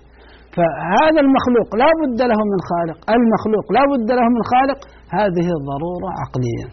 فهذا 0.56 1.20
المخلوق 1.26 1.68
لا 1.82 1.90
بد 2.00 2.20
له 2.30 2.40
من 2.52 2.60
خالق 2.70 2.98
المخلوق 3.16 3.66
لا 3.76 3.82
بد 3.92 4.08
له 4.18 4.26
من 4.36 4.42
خالق 4.52 4.80
هذه 5.18 5.48
ضرورة 5.70 6.08
عقلية. 6.22 6.66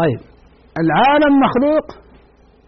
طيب 0.00 0.20
العالم 0.82 1.32
مخلوق 1.46 1.86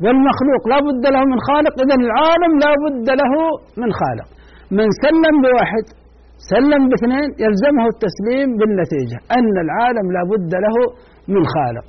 والمخلوق 0.02 0.62
لا 0.72 0.78
بد 0.88 1.04
له 1.14 1.22
من 1.32 1.38
خالق 1.48 1.74
إذا 1.84 1.96
العالم 2.06 2.52
لا 2.64 2.72
بد 2.84 3.08
له 3.20 3.32
من 3.82 3.90
خالق. 4.00 4.28
من 4.78 4.86
سلم 5.04 5.34
بواحد 5.44 5.84
سلم 6.52 6.82
باثنين 6.90 7.28
يلزمه 7.44 7.84
التسليم 7.94 8.48
بالنتيجة 8.58 9.18
أن 9.38 9.54
العالم 9.66 10.06
لا 10.16 10.22
بد 10.32 10.52
له 10.64 10.76
من 11.34 11.42
خالق. 11.54 11.86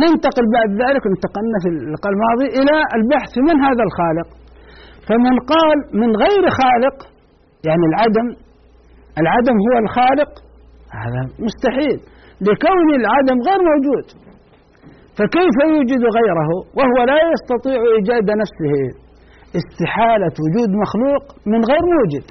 ننتقل 0.00 0.44
بعد 0.56 0.70
ذلك 0.82 1.02
انتقلنا 1.12 1.58
في 1.62 1.68
اللقاء 1.72 2.10
الماضي 2.14 2.48
إلى 2.58 2.76
البحث 2.98 3.32
من 3.48 3.56
هذا 3.66 3.82
الخالق. 3.88 4.28
فمن 5.08 5.34
قال 5.52 5.78
من 6.00 6.10
غير 6.24 6.44
خالق 6.60 6.96
يعني 7.68 7.84
العدم 7.90 8.26
العدم 9.22 9.56
هو 9.66 9.74
الخالق 9.84 10.30
هذا 11.02 11.22
مستحيل. 11.46 11.98
لكون 12.48 12.86
العدم 13.00 13.36
غير 13.48 13.60
موجود. 13.70 14.06
فكيف 15.18 15.56
يوجد 15.74 16.02
غيره 16.18 16.50
وهو 16.78 16.98
لا 17.10 17.18
يستطيع 17.32 17.78
إيجاد 17.94 18.28
نفسه؟ 18.42 18.74
استحالة 19.60 20.34
وجود 20.44 20.70
مخلوق 20.82 21.24
من 21.52 21.60
غير 21.70 21.82
موجد. 21.94 22.26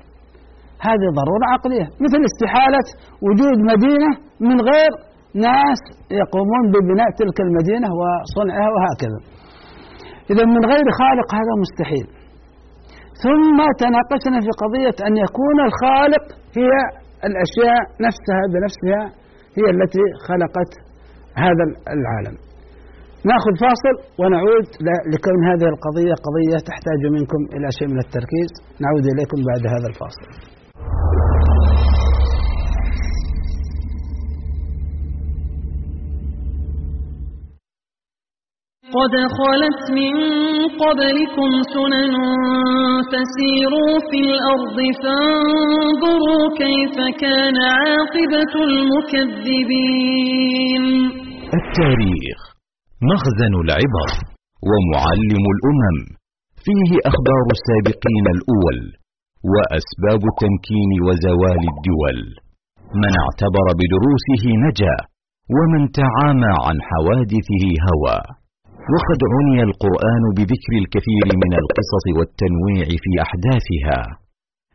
هذه 0.88 1.08
ضرورة 1.20 1.46
عقلية. 1.54 1.88
مثل 2.06 2.20
استحالة 2.30 2.86
وجود 3.28 3.58
مدينة 3.72 4.12
من 4.50 4.58
غير 4.70 4.92
ناس 5.48 5.82
يقومون 6.22 6.64
ببناء 6.74 7.10
تلك 7.22 7.38
المدينة 7.48 7.88
وصنعها 8.00 8.68
وهكذا. 8.76 9.20
إذا 10.32 10.44
من 10.56 10.64
غير 10.72 10.86
خالق 11.00 11.30
هذا 11.40 11.54
مستحيل. 11.64 12.08
ثم 13.24 13.58
تناقشنا 13.84 14.38
في 14.46 14.52
قضية 14.62 14.98
أن 15.08 15.14
يكون 15.26 15.58
الخالق 15.68 16.26
هي 16.60 16.72
الأشياء 17.28 17.82
نفسها 18.08 18.44
بنفسها 18.54 19.04
هي 19.58 19.66
التي 19.76 20.06
خلقت 20.28 20.72
هذا 21.44 21.66
العالم. 21.96 22.51
ناخذ 23.26 23.54
فاصل 23.66 23.96
ونعود 24.20 24.68
لكون 25.14 25.40
هذه 25.50 25.68
القضية 25.74 26.14
قضية 26.28 26.58
تحتاج 26.70 27.02
منكم 27.12 27.42
إلى 27.56 27.68
شيء 27.80 27.88
من 27.88 28.00
التركيز. 28.00 28.52
نعود 28.82 29.06
إليكم 29.14 29.40
بعد 29.50 29.64
هذا 29.74 29.88
الفاصل. 29.92 30.28
قد 38.98 39.14
خلت 39.40 39.84
من 39.92 40.16
قبلكم 40.84 41.50
سنن 41.74 42.14
فسيروا 43.12 43.94
في 44.12 44.20
الأرض 44.20 44.78
فانظروا 45.04 46.44
كيف 46.58 46.98
كان 47.22 47.58
عاقبة 47.58 48.54
المكذبين. 48.70 49.76
التاريخ. 51.60 52.51
مخزن 53.10 53.54
العبر 53.66 54.10
ومعلم 54.70 55.44
الأمم. 55.56 55.98
فيه 56.66 56.92
أخبار 57.10 57.46
السابقين 57.58 58.26
الأول 58.36 58.80
وأسباب 59.54 60.22
التمكين 60.32 60.92
وزوال 61.06 61.62
الدول. 61.74 62.20
من 63.04 63.14
اعتبر 63.24 63.66
بدروسه 63.80 64.44
نجا 64.66 64.96
ومن 65.56 65.82
تعامى 66.00 66.54
عن 66.66 66.78
حوادثه 66.90 67.66
هوى. 67.88 68.20
وقد 68.94 69.22
عني 69.34 69.60
القرآن 69.70 70.24
بذكر 70.38 70.74
الكثير 70.84 71.28
من 71.44 71.52
القصص 71.62 72.06
والتنويع 72.18 72.88
في 73.04 73.12
أحداثها. 73.26 74.00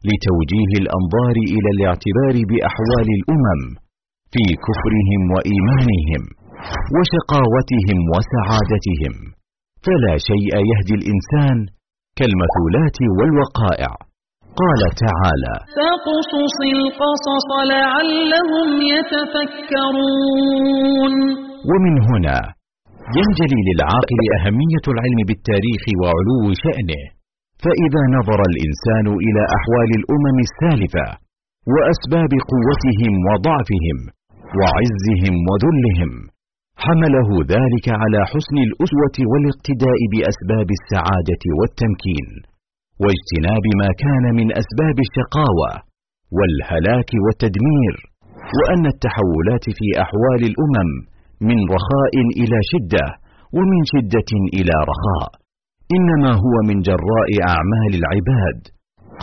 لتوجيه 0.08 0.72
الأنظار 0.82 1.36
إلى 1.54 1.68
الاعتبار 1.76 2.34
بأحوال 2.50 3.08
الأمم 3.18 3.60
في 4.32 4.44
كفرهم 4.66 5.22
وإيمانهم. 5.34 6.22
وشقاوتهم 6.94 7.98
وسعادتهم. 8.12 9.14
فلا 9.86 10.14
شيء 10.28 10.52
يهدي 10.70 10.94
الإنسان 11.00 11.56
كالمثولات 12.18 12.98
والوقائع. 13.18 13.92
قال 14.62 14.80
تعالى 15.04 15.54
فاقصص 15.76 16.56
القصص 16.76 17.48
لعلهم 17.74 18.68
يتفكرون. 18.94 20.34
ومن 21.70 21.94
هنا 22.08 22.38
ينجلي 23.18 23.60
للعاقل 23.68 24.20
أهمية 24.36 24.84
العلم 24.94 25.20
بالتاريخ 25.28 25.82
وعلو 26.00 26.42
شأنه. 26.64 27.02
فإذا 27.64 28.02
نظر 28.16 28.40
الإنسان 28.50 29.06
إلى 29.26 29.42
أحوال 29.56 29.90
الأمم 30.00 30.38
السالفة 30.48 31.06
وأسباب 31.74 32.32
قوتهم 32.52 33.12
وضعفهم 33.28 33.98
وعزهم 34.58 35.34
وذلهم 35.48 36.10
حمله 36.84 37.28
ذلك 37.54 37.86
على 38.02 38.20
حسن 38.32 38.56
الأسوة 38.68 39.16
والاقتداء 39.30 40.00
بأسباب 40.12 40.68
السعادة 40.78 41.44
والتمكين 41.58 42.28
واجتناب 43.02 43.64
ما 43.82 43.90
كان 44.04 44.24
من 44.38 44.48
أسباب 44.62 44.96
الشقاوة 45.06 45.70
والهلاك 46.36 47.10
والتدمير 47.24 47.94
وأن 48.58 48.84
التحولات 48.94 49.64
في 49.78 49.86
أحوال 50.04 50.42
الأمم 50.50 50.90
من 51.48 51.58
رخاء 51.76 52.14
إلى 52.40 52.58
شدة 52.72 53.06
ومن 53.56 53.80
شدة 53.92 54.30
إلى 54.58 54.74
رخاء. 54.92 55.30
إنما 55.96 56.30
هو 56.44 56.54
من 56.68 56.76
جراء 56.88 57.30
أعمال 57.52 57.92
العباد. 58.00 58.60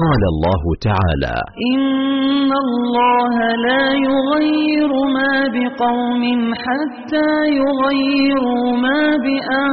قال 0.01 0.21
الله 0.33 0.63
تعالى 0.89 1.35
إن 1.71 2.49
الله 2.65 3.33
لا 3.67 3.85
يغير 4.09 4.91
ما 5.17 5.35
بقوم 5.55 6.23
حتى 6.65 7.31
يغيروا 7.61 8.65
ما 8.85 9.01
بأنفسهم. 9.25 9.67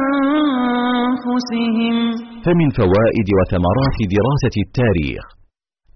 فمن 2.45 2.69
فوائد 2.79 3.27
وثمرات 3.37 3.97
دراسة 4.15 4.55
التاريخ 4.65 5.23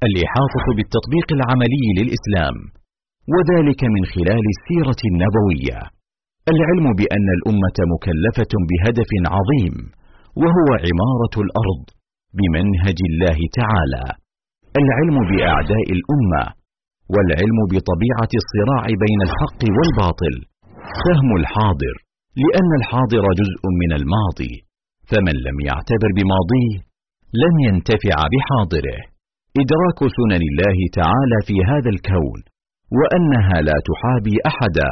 الإحاطة 0.08 0.66
بالتطبيق 0.78 1.28
العملي 1.38 1.86
للإسلام 1.98 2.56
وذلك 3.34 3.82
من 3.96 4.04
خلال 4.14 4.44
السيرة 4.56 5.02
النبوية. 5.12 5.80
العلم 6.54 6.86
بأن 7.00 7.28
الأمة 7.38 7.78
مكلفة 7.94 8.54
بهدف 8.70 9.12
عظيم 9.36 9.76
وهو 10.42 10.68
عمارة 10.86 11.36
الأرض. 11.46 11.86
بمنهج 12.38 13.00
الله 13.10 13.40
تعالى. 13.60 14.06
العلم 14.82 15.18
بأعداء 15.30 15.88
الأمة 15.98 16.44
والعلم 17.14 17.60
بطبيعة 17.72 18.32
الصراع 18.42 18.86
بين 19.04 19.20
الحق 19.28 19.62
والباطل. 19.78 20.36
فهم 21.04 21.30
الحاضر 21.42 21.96
لأن 22.44 22.72
الحاضر 22.80 23.24
جزء 23.42 23.64
من 23.82 23.92
الماضي. 24.00 24.54
فمن 25.10 25.36
لم 25.48 25.58
يعتبر 25.70 26.10
بماضيه 26.18 26.76
لن 27.44 27.54
ينتفع 27.68 28.18
بحاضره. 28.34 29.00
إدراك 29.62 30.00
سنن 30.18 30.42
الله 30.50 30.78
تعالى 31.00 31.38
في 31.48 31.56
هذا 31.72 31.90
الكون 31.96 32.40
وأنها 32.98 33.58
لا 33.70 33.78
تحابي 33.90 34.36
أحدا. 34.52 34.92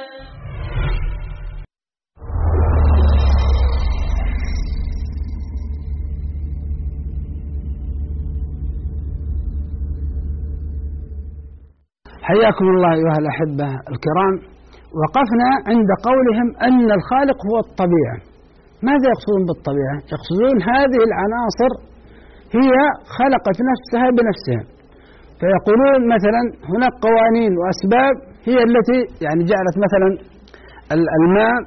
حياكم 12.29 12.65
الله 12.73 12.91
أيها 12.99 13.17
الأحبة 13.23 13.69
الكرام. 13.91 14.35
وقفنا 14.99 15.49
عند 15.69 15.89
قولهم 16.07 16.47
أن 16.67 16.87
الخالق 16.97 17.39
هو 17.49 17.57
الطبيعة. 17.65 18.17
ماذا 18.89 19.05
يقصدون 19.13 19.43
بالطبيعة؟ 19.49 19.97
يقصدون 20.13 20.55
هذه 20.71 20.99
العناصر 21.09 21.71
هي 22.57 22.73
خلقت 23.17 23.57
نفسها 23.71 24.07
بنفسها. 24.17 24.63
فيقولون 25.39 25.99
مثلا 26.15 26.41
هناك 26.71 26.93
قوانين 27.07 27.51
وأسباب 27.59 28.15
هي 28.49 28.57
التي 28.69 28.99
يعني 29.25 29.41
جعلت 29.51 29.75
مثلا 29.85 30.09
الماء 31.19 31.57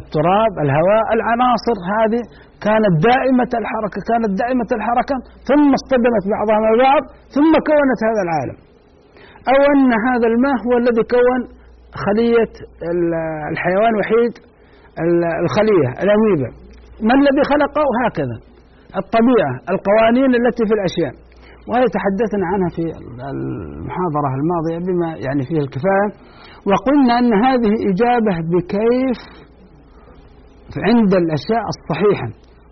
التراب 0.00 0.52
الهواء 0.64 1.06
العناصر 1.16 1.76
هذه 1.94 2.22
كانت 2.66 2.92
دائمة 3.10 3.52
الحركة 3.60 3.98
كانت 4.10 4.30
دائمة 4.42 4.70
الحركة 4.78 5.16
ثم 5.48 5.68
اصطدمت 5.78 6.24
بعضها 6.34 6.58
مع 6.64 6.72
بعض 6.86 7.02
ثم 7.36 7.52
كونت 7.70 8.00
هذا 8.08 8.22
العالم. 8.26 8.56
أو 9.50 9.58
أن 9.72 9.90
هذا 10.08 10.26
الماء 10.32 10.56
هو 10.66 10.74
الذي 10.82 11.02
كون 11.16 11.40
خلية 12.04 12.52
الحيوان 13.52 13.92
وحيد 14.00 14.32
الخلية 15.44 15.88
الأميبا 16.04 16.50
ما 17.08 17.14
الذي 17.20 17.42
خلقه؟ 17.52 17.86
هكذا. 18.04 18.36
الطبيعة 19.00 19.54
القوانين 19.72 20.30
التي 20.40 20.62
في 20.68 20.74
الأشياء. 20.78 21.14
وهذه 21.68 21.88
تحدثنا 21.98 22.44
عنها 22.52 22.68
في 22.76 22.84
المحاضرة 23.34 24.30
الماضية 24.40 24.78
بما 24.86 25.08
يعني 25.26 25.42
فيه 25.48 25.60
الكفاية. 25.64 26.08
وقلنا 26.70 27.12
أن 27.20 27.30
هذه 27.46 27.72
إجابة 27.90 28.34
بكيف 28.52 29.20
عند 30.88 31.12
الأشياء 31.22 31.64
الصحيحة. 31.74 32.28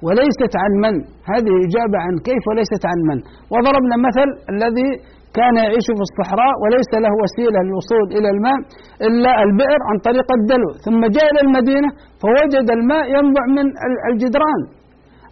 وليست 0.06 0.52
عن 0.62 0.72
من؟ 0.84 0.94
هذه 1.32 1.52
إجابة 1.66 1.98
عن 2.04 2.14
كيف 2.28 2.42
وليست 2.50 2.82
عن 2.90 2.98
من؟ 3.08 3.18
وضربنا 3.52 3.96
مثل 4.06 4.28
الذي 4.54 4.90
كان 5.38 5.54
يعيش 5.64 5.86
في 5.98 6.02
الصحراء 6.08 6.54
وليس 6.62 6.90
له 7.04 7.12
وسيلة 7.22 7.58
للوصول 7.66 8.06
إلى 8.16 8.28
الماء 8.34 8.58
إلا 9.08 9.32
البئر 9.46 9.80
عن 9.88 9.96
طريق 10.08 10.28
الدلو. 10.38 10.70
ثم 10.86 11.00
جاء 11.16 11.26
إلى 11.32 11.40
المدينة 11.46 11.88
فوجد 12.22 12.66
الماء 12.76 13.04
ينبع 13.16 13.44
من 13.56 13.66
الجدران 14.10 14.60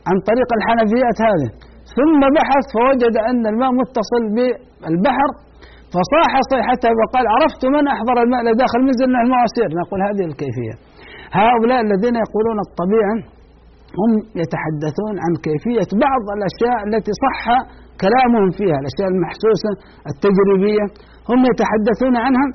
عن 0.09 0.17
طريق 0.31 0.49
الحنفيات 0.59 1.19
هذه. 1.29 1.49
ثم 1.97 2.21
بحث 2.37 2.65
فوجد 2.77 3.15
أن 3.31 3.43
الماء 3.53 3.71
متصل 3.81 4.23
بالبحر 4.35 5.31
فصاح 5.95 6.33
صيحته 6.53 6.91
وقال 7.01 7.25
عرفت 7.35 7.63
من 7.77 7.85
أحضر 7.95 8.17
الماء 8.25 8.41
لداخل 8.49 8.81
منزل 8.89 9.09
المواسير 9.25 9.69
نقول 9.83 10.01
هذه 10.09 10.25
الكيفية. 10.31 10.75
هؤلاء 11.43 11.81
الذين 11.87 12.17
يقولون 12.25 12.59
الطبيعة 12.67 13.17
هم 14.01 14.11
يتحدثون 14.43 15.15
عن 15.25 15.33
كيفية 15.47 15.91
بعض 16.07 16.23
الأشياء 16.37 16.79
التي 16.89 17.13
صح 17.25 17.43
كلامهم 18.05 18.51
فيها 18.59 18.77
الأشياء 18.83 19.09
المحسوسة 19.15 19.73
التجريبية 20.11 20.85
هم 21.31 21.41
يتحدثون 21.51 22.15
عنها 22.25 22.47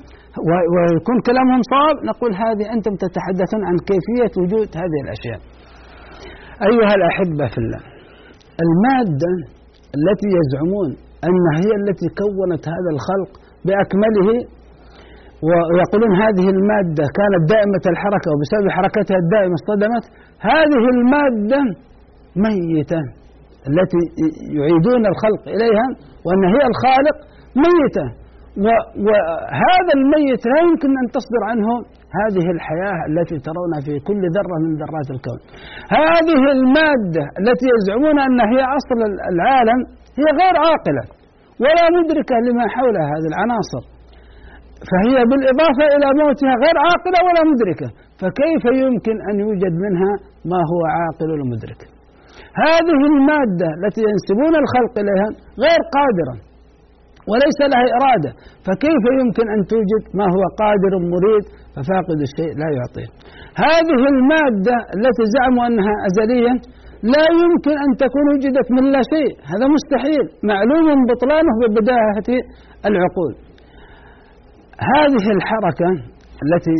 ويكون 0.72 1.18
كلامهم 1.28 1.60
صواب 1.72 1.96
نقول 2.10 2.30
هذه 2.44 2.64
أنتم 2.74 2.94
تتحدثون 3.04 3.62
عن 3.68 3.76
كيفية 3.90 4.32
وجود 4.40 4.68
هذه 4.82 4.98
الأشياء. 5.04 5.40
أيها 6.68 6.94
الأحبة 6.98 7.46
في 7.52 7.58
الله 7.64 7.80
المادة 8.64 9.32
التي 9.98 10.28
يزعمون 10.38 10.90
أنها 11.26 11.54
هي 11.62 11.70
التي 11.80 12.08
كونت 12.20 12.64
هذا 12.74 12.90
الخلق 12.96 13.30
بأكمله 13.66 14.28
ويقولون 15.46 16.12
هذه 16.24 16.46
المادة 16.56 17.04
كانت 17.18 17.42
دائمة 17.54 17.84
الحركة 17.92 18.28
وبسبب 18.32 18.66
حركتها 18.76 19.18
الدائمة 19.24 19.54
اصطدمت 19.60 20.04
هذه 20.50 20.84
المادة 20.94 21.60
ميتة. 22.44 23.02
التي 23.70 24.02
يعيدون 24.58 25.02
الخلق 25.12 25.42
إليها 25.54 25.86
وأن 26.24 26.42
هي 26.54 26.62
الخالق 26.72 27.16
ميتة. 27.64 28.06
وهذا 29.06 29.92
الميت 29.98 30.42
لا 30.50 30.58
يمكن 30.66 30.90
أن 31.00 31.06
تصدر 31.16 31.42
عنه 31.50 31.68
هذه 32.20 32.46
الحياة 32.56 32.98
التي 33.10 33.36
ترونها 33.46 33.80
في 33.86 33.94
كل 34.08 34.22
ذرة 34.36 34.56
من 34.64 34.72
ذرات 34.80 35.08
الكون. 35.16 35.40
هذه 36.00 36.40
المادة 36.56 37.24
التي 37.40 37.66
يزعمون 37.74 38.16
أنها 38.26 38.46
هي 38.54 38.62
أصل 38.78 38.98
العالم 39.32 39.78
هي 40.18 40.26
غير 40.40 40.54
عاقلة 40.66 41.04
ولا 41.62 41.84
مدركة 41.98 42.34
لما 42.46 42.64
حولها 42.74 43.06
هذه 43.14 43.28
العناصر. 43.32 43.82
فهي 44.90 45.16
بالإضافة 45.30 45.84
إلى 45.94 46.08
موتها 46.20 46.54
غير 46.64 46.76
عاقلة 46.86 47.18
ولا 47.26 47.42
مدركة. 47.52 47.88
فكيف 48.20 48.64
يمكن 48.84 49.16
أن 49.28 49.34
يوجد 49.44 49.74
منها 49.84 50.12
ما 50.52 50.60
هو 50.70 50.80
عاقل 50.96 51.28
ومدرك 51.40 51.80
هذه 52.62 53.00
المادة 53.10 53.68
التي 53.78 54.02
ينسبون 54.10 54.54
الخلق 54.62 54.94
إليها 55.02 55.28
غير 55.64 55.80
قادرة 55.96 56.34
وليس 57.30 57.58
لها 57.72 57.86
إرادة. 57.98 58.30
فكيف 58.66 59.04
يمكن 59.20 59.46
أن 59.54 59.60
توجد 59.72 60.02
ما 60.18 60.26
هو 60.34 60.42
قادر 60.62 60.92
مريد 61.14 61.44
ففاقد 61.74 62.18
الشيء 62.26 62.52
لا 62.60 62.68
يعطيه. 62.78 63.08
هذه 63.66 64.00
المادة 64.12 64.76
التي 64.96 65.24
زعموا 65.34 65.64
أنها 65.68 65.94
أزلية 66.08 66.54
لا 67.14 67.26
يمكن 67.42 67.74
أن 67.84 67.90
تكون 68.02 68.26
وجدت 68.32 68.68
من 68.76 68.84
لا 68.94 69.02
شيء. 69.14 69.32
هذا 69.52 69.66
مستحيل. 69.76 70.24
معلوم 70.50 70.86
بطلانه 71.08 71.54
ببداهة 71.60 72.28
العقول. 72.88 73.32
هذه 74.94 75.24
الحركة 75.36 75.90
التي 76.44 76.74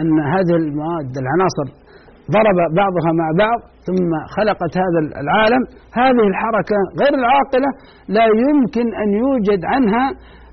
أن 0.00 0.16
هذه 0.34 0.54
المواد 0.62 1.12
العناصر 1.22 1.83
ضرب 2.30 2.58
بعضها 2.80 3.10
مع 3.20 3.28
بعض 3.38 3.58
ثم 3.86 4.10
خلقت 4.36 4.72
هذا 4.84 5.20
العالم. 5.22 5.62
هذه 6.00 6.26
الحركة 6.32 6.76
غير 7.00 7.14
العاقلة 7.22 7.70
لا 8.08 8.26
يمكن 8.44 8.86
أن 9.02 9.08
يوجد 9.22 9.64
عنها 9.64 10.04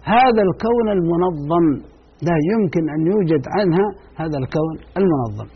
هذا 0.03 0.41
الكون 0.47 0.87
المنظم. 0.97 1.65
لا 2.27 2.37
يمكن 2.51 2.83
أن 2.95 3.01
يوجد 3.11 3.43
عنها 3.55 3.87
هذا 4.21 4.37
الكون 4.41 4.75
المنظم. 4.99 5.47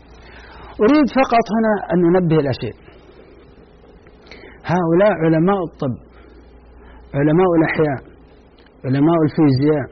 أريد 0.84 1.06
فقط 1.20 1.46
هنا 1.56 1.72
أن 1.92 1.98
ننبه 2.06 2.36
إلى 2.40 2.52
شيء. 2.62 2.76
هؤلاء 4.74 5.12
علماء 5.24 5.58
الطب 5.68 5.96
علماء 7.14 7.50
الأحياء 7.58 8.00
علماء 8.84 9.18
الفيزياء 9.26 9.86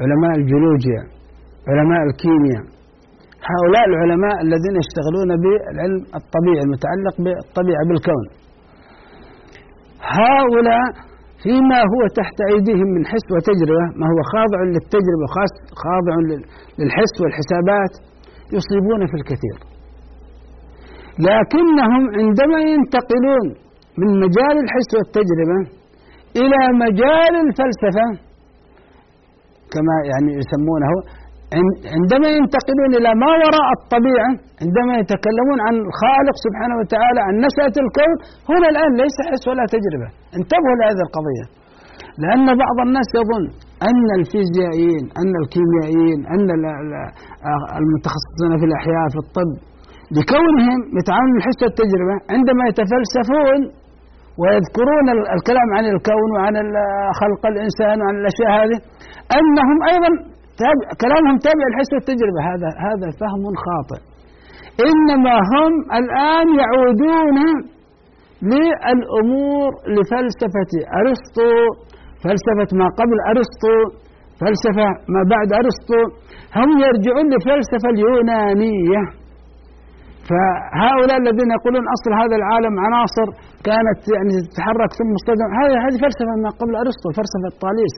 علماء 0.00 0.32
الجيولوجيا 0.40 1.02
علماء 1.68 2.00
الكيمياء 2.08 2.73
هؤلاء 3.52 3.84
العلماء 3.90 4.36
الذين 4.46 4.74
يشتغلون 4.82 5.30
بالعلم 5.42 6.00
الطبيعي 6.18 6.62
المتعلق 6.66 7.14
بالطبيعة 7.24 7.82
بالكون. 7.88 8.26
هؤلاء 10.18 10.86
فيما 11.42 11.80
هو 11.92 12.02
تحت 12.18 12.36
أيديهم 12.52 12.88
من 12.96 13.02
حس 13.10 13.26
وتجربة 13.34 13.86
ما 14.00 14.06
هو 14.12 14.20
خاضع 14.34 14.60
للتجربة 14.74 15.24
وخاضع 15.32 16.14
للحس 16.78 17.14
والحسابات 17.22 17.92
يصيبون 18.56 19.00
في 19.10 19.16
الكثير. 19.20 19.56
لكنهم 21.28 22.02
عندما 22.18 22.58
ينتقلون 22.72 23.46
من 24.00 24.08
مجال 24.24 24.54
الحس 24.64 24.90
والتجربة 24.96 25.58
إلى 26.40 26.60
مجال 26.84 27.32
الفلسفة 27.46 28.06
كما 29.74 29.94
يعني 30.10 30.30
يسمونه 30.40 30.92
عندما 31.96 32.28
ينتقلون 32.38 32.90
إلى 32.98 33.10
ما 33.22 33.30
وراء 33.42 33.68
الطبيعة 33.78 34.30
عندما 34.64 34.92
يتكلمون 35.02 35.58
عن 35.66 35.74
الخالق 35.86 36.36
سبحانه 36.46 36.76
وتعالى 36.80 37.20
عن 37.26 37.34
نشأة 37.46 37.74
الكون 37.84 38.14
هنا 38.52 38.66
الآن 38.72 38.90
ليس 39.02 39.16
حس 39.28 39.42
ولا 39.50 39.64
تجربة. 39.74 40.08
انتبهوا 40.38 40.76
لهذه 40.80 41.02
القضية. 41.08 41.46
لأن 42.22 42.46
بعض 42.64 42.76
الناس 42.86 43.08
يظن 43.20 43.44
أن 43.88 44.06
الفيزيائيين 44.18 45.04
أن 45.20 45.32
الكيميائيين 45.42 46.18
أن 46.34 46.48
المتخصصين 47.80 48.52
في 48.60 48.66
الأحياء 48.70 49.04
في 49.14 49.18
الطب 49.24 49.52
لكونهم 50.16 50.78
يتعاملون 50.98 51.36
الحس 51.40 51.58
والتجربة 51.64 52.16
عندما 52.34 52.62
يتفلسفون 52.70 53.60
ويذكرون 54.40 55.06
الكلام 55.36 55.68
عن 55.76 55.84
الكون 55.94 56.28
وعن 56.36 56.54
خلق 57.20 57.42
الإنسان 57.52 57.96
وعن 58.02 58.14
الأشياء 58.20 58.50
هذه 58.60 58.78
أنهم 59.38 59.78
أيضا 59.92 60.10
تابع 60.62 60.86
كلامهم 61.04 61.36
تابع 61.46 61.64
الحس 61.70 61.90
والتجربة 61.94 62.40
هذا 62.50 62.68
هذا 62.86 63.08
فهم 63.20 63.42
خاطئ. 63.64 64.00
إنما 64.88 65.36
هم 65.52 65.72
الآن 66.00 66.46
يعودون 66.62 67.38
للأمور 68.52 69.70
لفلسفة 69.96 70.72
أرسطو 71.00 71.52
فلسفة 72.22 72.70
ما 72.80 72.86
قبل 73.00 73.16
أرسطو 73.32 73.76
فلسفة 74.40 74.88
ما 75.14 75.22
بعد 75.34 75.48
أرسطو. 75.60 76.00
هم 76.58 76.70
يرجعون 76.86 77.26
للفلسفة 77.32 77.88
اليونانية. 77.94 79.02
فهؤلاء 80.28 81.16
الذين 81.24 81.50
يقولون 81.56 81.84
أصل 81.96 82.10
هذا 82.22 82.36
العالم 82.40 82.74
عناصر 82.86 83.28
كانت 83.68 84.00
يعني 84.14 84.34
تتحرك 84.48 84.90
ثم 84.98 85.08
مصطدم 85.16 85.48
هذه 85.60 85.74
هذه 85.84 85.96
فلسفة 86.04 86.34
ما 86.44 86.50
قبل 86.60 86.74
أرسطو 86.84 87.08
فلسفة 87.18 87.50
طاليس. 87.64 87.94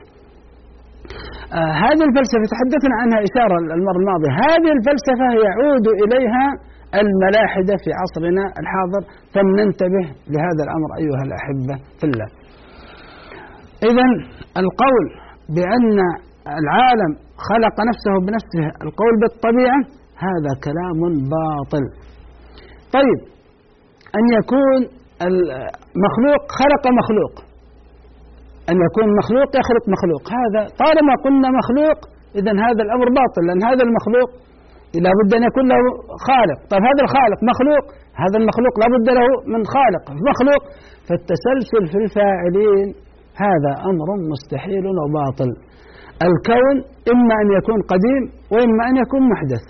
آه 1.58 1.72
هذه 1.84 2.02
الفلسفة 2.08 2.44
تحدثنا 2.54 2.94
عنها 3.00 3.18
إشارة 3.28 3.56
المرة 3.78 3.98
الماضية. 4.02 4.32
هذه 4.46 4.70
الفلسفة 4.78 5.26
يعود 5.46 5.86
إليها 6.02 6.46
الملاحدة 7.02 7.74
في 7.82 7.90
عصرنا 8.00 8.44
الحاضر. 8.60 9.02
فلننتبه 9.34 10.04
لهذا 10.32 10.62
الأمر 10.66 10.88
أيها 11.02 11.22
الأحبة 11.28 11.74
في 11.98 12.04
الله. 12.10 12.28
إذا 13.88 14.06
القول 14.62 15.04
بأن 15.56 15.98
العالم 16.62 17.12
خلق 17.48 17.76
نفسه 17.90 18.14
بنفسه 18.26 18.64
القول 18.84 19.14
بالطبيعة 19.22 19.80
هذا 20.26 20.52
كلام 20.66 21.00
باطل. 21.36 21.84
طيب 22.96 23.20
أن 24.18 24.24
يكون 24.38 24.78
المخلوق 25.28 26.42
خلق 26.60 26.84
مخلوق. 27.00 27.45
أن 28.70 28.76
يكون 28.86 29.06
مخلوق 29.20 29.48
يخلق 29.60 29.84
مخلوق. 29.94 30.24
هذا 30.38 30.60
طالما 30.82 31.14
قلنا 31.24 31.48
مخلوق 31.60 31.98
إذا 32.38 32.52
هذا 32.66 32.82
الأمر 32.86 33.06
باطل 33.18 33.42
لأن 33.46 33.62
هذا 33.70 33.82
المخلوق 33.88 34.30
لابد 35.06 35.30
أن 35.38 35.42
يكون 35.48 35.64
له 35.72 35.82
خالق. 36.26 36.58
طيب 36.70 36.82
هذا 36.90 37.02
الخالق 37.06 37.38
مخلوق 37.52 37.84
هذا 38.22 38.36
المخلوق 38.42 38.74
لابد 38.82 39.06
له 39.18 39.26
من 39.52 39.62
خالق. 39.74 40.04
مخلوق 40.30 40.62
فالتسلسل 41.06 41.82
في 41.90 41.96
الفاعلين 42.04 42.88
هذا 43.44 43.72
أمر 43.90 44.08
مستحيل 44.32 44.84
وباطل. 45.00 45.50
الكون 46.28 46.76
إما 47.12 47.34
أن 47.42 47.48
يكون 47.58 47.78
قديم 47.92 48.22
وإما 48.52 48.82
أن 48.90 48.96
يكون 49.02 49.22
محدث. 49.32 49.64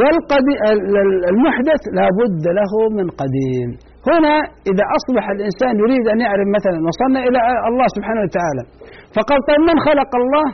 والمحدث 0.00 1.82
لابد 1.98 2.44
له 2.58 2.72
من 2.98 3.06
قديم. 3.20 3.68
هنا 4.10 4.34
إذا 4.70 4.84
أصبح 4.98 5.24
الإنسان 5.36 5.74
يريد 5.84 6.04
أن 6.14 6.18
يعرف 6.26 6.46
مثلا 6.56 6.78
وصلنا 6.88 7.20
إلى 7.28 7.38
الله 7.70 7.86
سبحانه 7.96 8.22
وتعالى. 8.26 8.62
فقال 9.16 9.38
طيب 9.48 9.62
من 9.70 9.76
خلق 9.88 10.12
الله؟ 10.22 10.46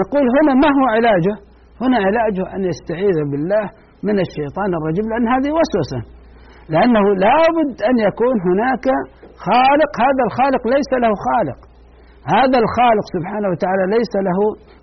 نقول 0.00 0.24
هنا 0.36 0.52
ما 0.62 0.70
هو 0.78 0.84
علاجه؟ 0.96 1.34
هنا 1.82 1.98
علاجه 2.06 2.44
أن 2.54 2.60
يستعيذ 2.70 3.16
بالله 3.30 3.64
من 4.08 4.16
الشيطان 4.24 4.70
الرجيم 4.78 5.06
لأن 5.10 5.26
هذه 5.34 5.50
وسوسة. 5.58 6.00
لأنه 6.74 7.04
لابد 7.24 7.76
أن 7.90 7.96
يكون 8.08 8.34
هناك 8.48 8.86
خالق 9.46 9.92
هذا 10.04 10.22
الخالق 10.28 10.62
ليس 10.74 10.90
له 11.04 11.12
خالق. 11.26 11.58
هذا 12.36 12.58
الخالق 12.64 13.06
سبحانه 13.16 13.48
وتعالى 13.52 13.84
ليس 13.96 14.12
له 14.28 14.38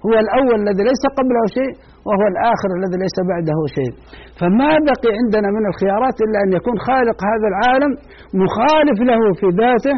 هو 0.05 0.13
الأول 0.25 0.57
الذي 0.63 0.83
ليس 0.91 1.03
قبله 1.17 1.43
شيء 1.57 1.73
وهو 2.07 2.25
الآخر 2.33 2.69
الذي 2.77 2.97
ليس 3.05 3.17
بعده 3.31 3.59
شيء. 3.77 3.93
فما 4.39 4.71
بقي 4.89 5.11
عندنا 5.19 5.47
من 5.57 5.63
الخيارات 5.71 6.17
إلا 6.25 6.37
أن 6.45 6.49
يكون 6.57 6.75
خالق 6.87 7.17
هذا 7.31 7.47
العالم 7.53 7.91
مخالف 8.43 8.97
له 9.09 9.21
في 9.39 9.47
ذاته 9.61 9.97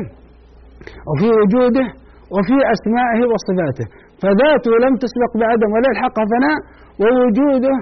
وفي 1.09 1.27
وجوده 1.39 1.87
وفي 2.35 2.57
أسمائه 2.75 3.21
وصفاته. 3.31 3.85
فذاته 4.21 4.71
لم 4.85 4.93
تسبق 5.03 5.31
بعدم 5.43 5.69
ولا 5.75 5.87
يلحقها 5.91 6.25
فناء 6.33 6.57
ووجوده 7.01 7.75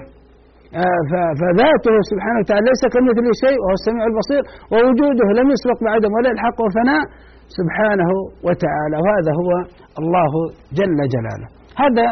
آه، 0.83 1.01
فذاته 1.39 1.93
سبحانه 2.11 2.39
وتعالى 2.41 2.65
ليس 2.71 2.83
كمثله 2.93 3.31
شيء 3.43 3.57
وهو 3.61 3.75
السميع 3.79 4.03
البصير 4.11 4.43
ووجوده 4.71 5.27
لم 5.39 5.47
يسبق 5.55 5.79
بعدم 5.87 6.11
ولا 6.15 6.29
يلحقه 6.33 6.65
فناء. 6.77 7.03
سبحانه 7.57 8.09
وتعالى 8.45 8.95
وهذا 9.03 9.31
هو 9.41 9.49
الله 10.01 10.31
جل 10.79 10.99
جلاله. 11.13 11.47
هذا 11.83 12.07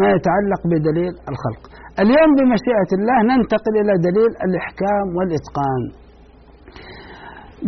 ما 0.00 0.06
يتعلق 0.16 0.60
بدليل 0.72 1.12
الخلق. 1.32 1.62
اليوم 2.02 2.30
بمشيئة 2.38 2.90
الله 2.98 3.18
ننتقل 3.30 3.74
إلى 3.82 3.94
دليل 4.08 4.32
الإحكام 4.46 5.06
والإتقان. 5.16 5.82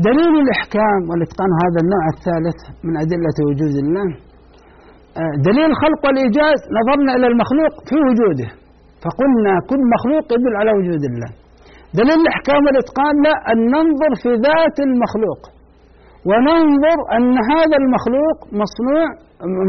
دليل 0.09 0.35
الإحكام 0.45 1.01
والإتقان 1.09 1.51
هذا 1.65 1.79
النوع 1.85 2.05
الثالث 2.15 2.59
من 2.87 2.95
أدلة 3.05 3.39
وجود 3.49 3.75
الله. 3.85 4.09
آه، 5.21 5.35
دليل 5.49 5.67
الخلق 5.73 6.01
والإيجاز 6.07 6.59
نظرنا 6.79 7.13
إلى 7.17 7.27
المخلوق 7.33 7.75
في 7.89 7.97
وجوده 8.09 8.49
فقلنا 9.05 9.55
كل 9.71 9.81
مخلوق 9.95 10.25
يدل 10.35 10.55
على 10.61 10.71
وجود 10.79 11.03
الله. 11.11 11.31
دليل 12.01 12.19
الإحكام 12.25 12.61
والإتقان 12.67 13.15
لا 13.27 13.35
أن 13.53 13.59
ننظر 13.75 14.13
في 14.23 14.31
ذات 14.47 14.77
المخلوق. 14.89 15.41
وننظر 16.29 16.99
أن 17.17 17.35
هذا 17.53 17.77
المخلوق 17.83 18.39
مصنوع 18.63 19.07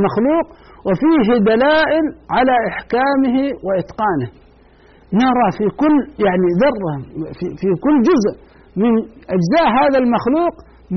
مخلوق 0.06 0.46
وفيه 0.88 1.28
دلائل 1.52 2.06
على 2.36 2.56
إحكامه 2.72 3.36
وإتقانه. 3.66 4.30
نرى 5.24 5.48
في 5.58 5.66
كل 5.82 5.96
يعني 6.26 6.48
ذرة 6.64 6.96
في, 7.38 7.46
في 7.62 7.70
كل 7.84 7.96
جزء 8.10 8.34
من 8.82 8.94
أجزاء 9.36 9.68
هذا 9.82 9.98
المخلوق 10.04 10.56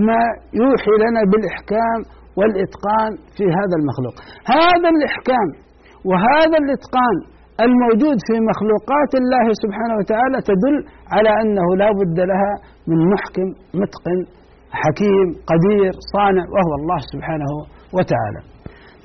ما 0.08 0.20
يوحي 0.62 0.94
لنا 1.04 1.20
بالإحكام 1.30 1.98
والإتقان 2.38 3.10
في 3.36 3.44
هذا 3.58 3.74
المخلوق. 3.80 4.16
هذا 4.56 4.88
الإحكام 4.94 5.48
وهذا 6.08 6.56
الإتقان 6.62 7.16
الموجود 7.66 8.18
في 8.28 8.34
مخلوقات 8.50 9.10
الله 9.20 9.46
سبحانه 9.62 9.94
وتعالى 10.00 10.38
تدل 10.50 10.76
على 11.14 11.30
أنه 11.42 11.66
لا 11.82 11.88
بد 12.00 12.18
لها 12.30 12.52
من 12.90 12.98
محكم 13.12 13.48
متقن 13.80 14.20
حكيم 14.82 15.26
قدير 15.50 15.92
صانع 16.14 16.44
وهو 16.54 16.72
الله 16.80 17.00
سبحانه 17.12 17.50
وتعالى 17.96 18.40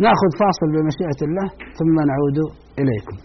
ناخذ 0.05 0.31
فاصل 0.41 0.67
بمشيئة 0.75 1.19
الله 1.27 1.47
ثم 1.79 1.95
نعود 2.11 2.37
إليكم 2.79 3.17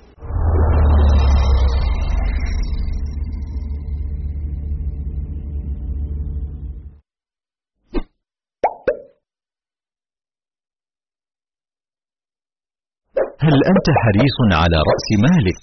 هل 13.46 13.58
أنت 13.72 13.88
حريص 14.02 14.38
على 14.62 14.78
رأس 14.90 15.08
مالك؟ 15.26 15.62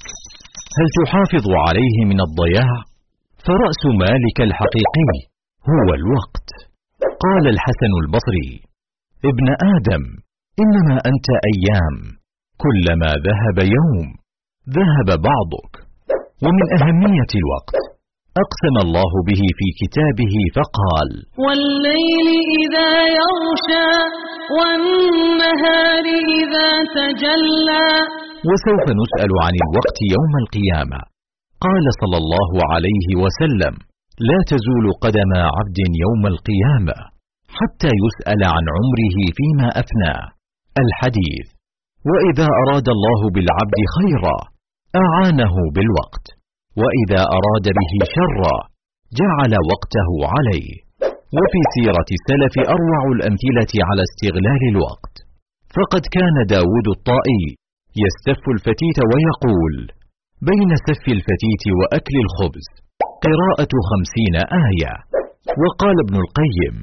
هل 0.77 0.87
تحافظ 0.99 1.45
عليه 1.67 1.97
من 2.11 2.19
الضياع؟ 2.27 2.73
فرأس 3.47 3.81
مالك 4.03 4.37
الحقيقي 4.47 5.19
هو 5.69 5.93
الوقت 5.99 6.72
قال 7.25 7.43
الحسن 7.55 7.91
البصري 8.03 8.51
ابن 9.31 9.47
آدم 9.75 10.03
إنما 10.63 10.97
أنت 11.11 11.27
أيام 11.51 11.95
كلما 12.63 13.11
ذهب 13.27 13.57
يوم 13.77 14.07
ذهب 14.77 15.09
بعضك 15.29 15.73
ومن 16.45 16.65
أهمية 16.77 17.31
الوقت 17.41 17.83
أقسم 18.43 18.75
الله 18.85 19.11
به 19.29 19.41
في 19.57 19.67
كتابه 19.81 20.35
فقال 20.55 21.09
والليل 21.43 22.27
إذا 22.61 22.91
يغشى 23.21 23.91
والنهار 24.57 26.05
إذا 26.41 26.69
تجلى. 26.97 27.87
وسوف 28.49 28.85
نسأل 29.01 29.31
عن 29.45 29.53
الوقت 29.63 29.97
يوم 30.15 30.33
القيامة 30.43 30.99
قال 31.65 31.85
صلى 32.01 32.17
الله 32.23 32.51
عليه 32.73 33.07
وسلم 33.23 33.73
لا 34.19 34.39
تزول 34.51 34.85
قدم 35.01 35.31
عبد 35.57 35.79
يوم 36.03 36.23
القيامة 36.33 36.97
حتى 37.57 37.91
يسأل 38.03 38.41
عن 38.53 38.65
عمره 38.75 39.17
فيما 39.37 39.67
أفناه 39.81 40.23
الحديث 40.83 41.47
وإذا 42.11 42.47
أراد 42.63 42.87
الله 42.95 43.21
بالعبد 43.35 43.79
خيرا 43.97 44.37
أعانه 45.03 45.55
بالوقت 45.75 46.25
وإذا 46.81 47.21
أراد 47.37 47.65
به 47.79 47.91
شرا 48.15 48.55
جعل 49.19 49.53
وقته 49.71 50.09
عليه. 50.33 50.69
وفي 51.37 51.61
سيرة 51.75 52.09
السلف 52.17 52.53
أروع 52.75 53.03
الأمثلة 53.15 53.71
على 53.87 54.01
استغلال 54.09 54.61
الوقت. 54.73 55.15
فقد 55.75 56.03
كان 56.17 56.35
داود 56.55 56.87
الطائي 56.97 57.45
يستف 58.03 58.43
الفتيت 58.55 58.97
ويقول 59.09 59.75
بين 60.49 60.69
سف 60.87 61.03
الفتيت 61.17 61.63
وأكل 61.79 62.15
الخبز 62.25 62.67
قراءة 63.25 63.73
خمسين 63.89 64.35
آية. 64.67 64.93
وقال 65.61 65.95
ابن 66.05 66.15
القيم 66.23 66.75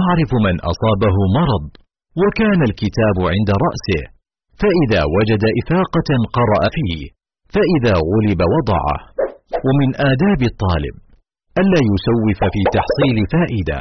أعرف 0.00 0.30
من 0.46 0.54
أصابه 0.70 1.16
مرض 1.38 1.66
وكان 2.22 2.60
الكتاب 2.68 3.16
عند 3.32 3.50
رأسه 3.66 4.02
فإذا 4.60 5.02
وجد 5.16 5.42
إفاقة 5.60 6.10
قرأ 6.38 6.62
فيه 6.76 7.00
فإذا 7.54 7.94
غلب 8.12 8.40
وضعه. 8.54 8.98
ومن 9.66 9.90
آداب 10.10 10.40
الطالب 10.50 10.96
ألا 11.60 11.80
يسوف 11.92 12.40
في 12.54 12.62
تحصيل 12.76 13.16
فائدة 13.34 13.80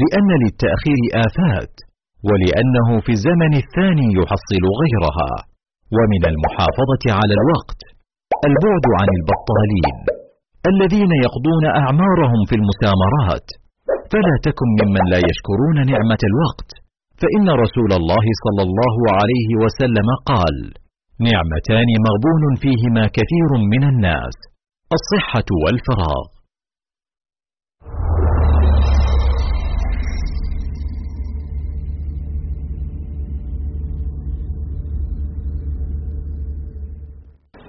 لأن 0.00 0.30
للتأخير 0.42 1.00
آفات 1.26 1.74
ولأنه 2.28 2.88
في 3.04 3.12
الزمن 3.18 3.52
الثاني 3.62 4.08
يحصل 4.20 4.64
غيرها. 4.80 5.32
ومن 5.96 6.22
المحافظة 6.32 7.04
على 7.18 7.34
الوقت 7.40 7.80
البعد 8.48 8.84
عن 9.00 9.08
البطالين. 9.18 10.17
الذين 10.66 11.12
يقضون 11.24 11.64
أعمارهم 11.82 12.40
في 12.48 12.54
المسامرات. 12.60 13.46
فلا 14.12 14.34
تكن 14.46 14.68
ممن 14.80 15.04
لا 15.12 15.20
يشكرون 15.28 15.76
نعمة 15.92 16.22
الوقت. 16.30 16.70
فإن 17.20 17.46
رسول 17.64 17.90
الله 18.00 18.26
صلى 18.44 18.62
الله 18.68 18.96
عليه 19.18 19.50
وسلم 19.62 20.08
قال 20.30 20.56
نعمتان 21.20 21.88
مغبون 22.06 22.44
فيهما 22.62 23.04
كثير 23.06 23.50
من 23.72 23.82
الناس. 23.88 24.36
الصحة 24.98 25.48
والفراغ. 25.64 26.26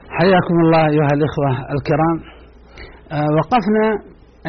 حياكم 0.10 0.56
الله 0.64 0.84
أيها 0.90 1.14
الإخوة 1.14 1.50
الكرام. 1.76 2.39
وقفنا 3.38 3.86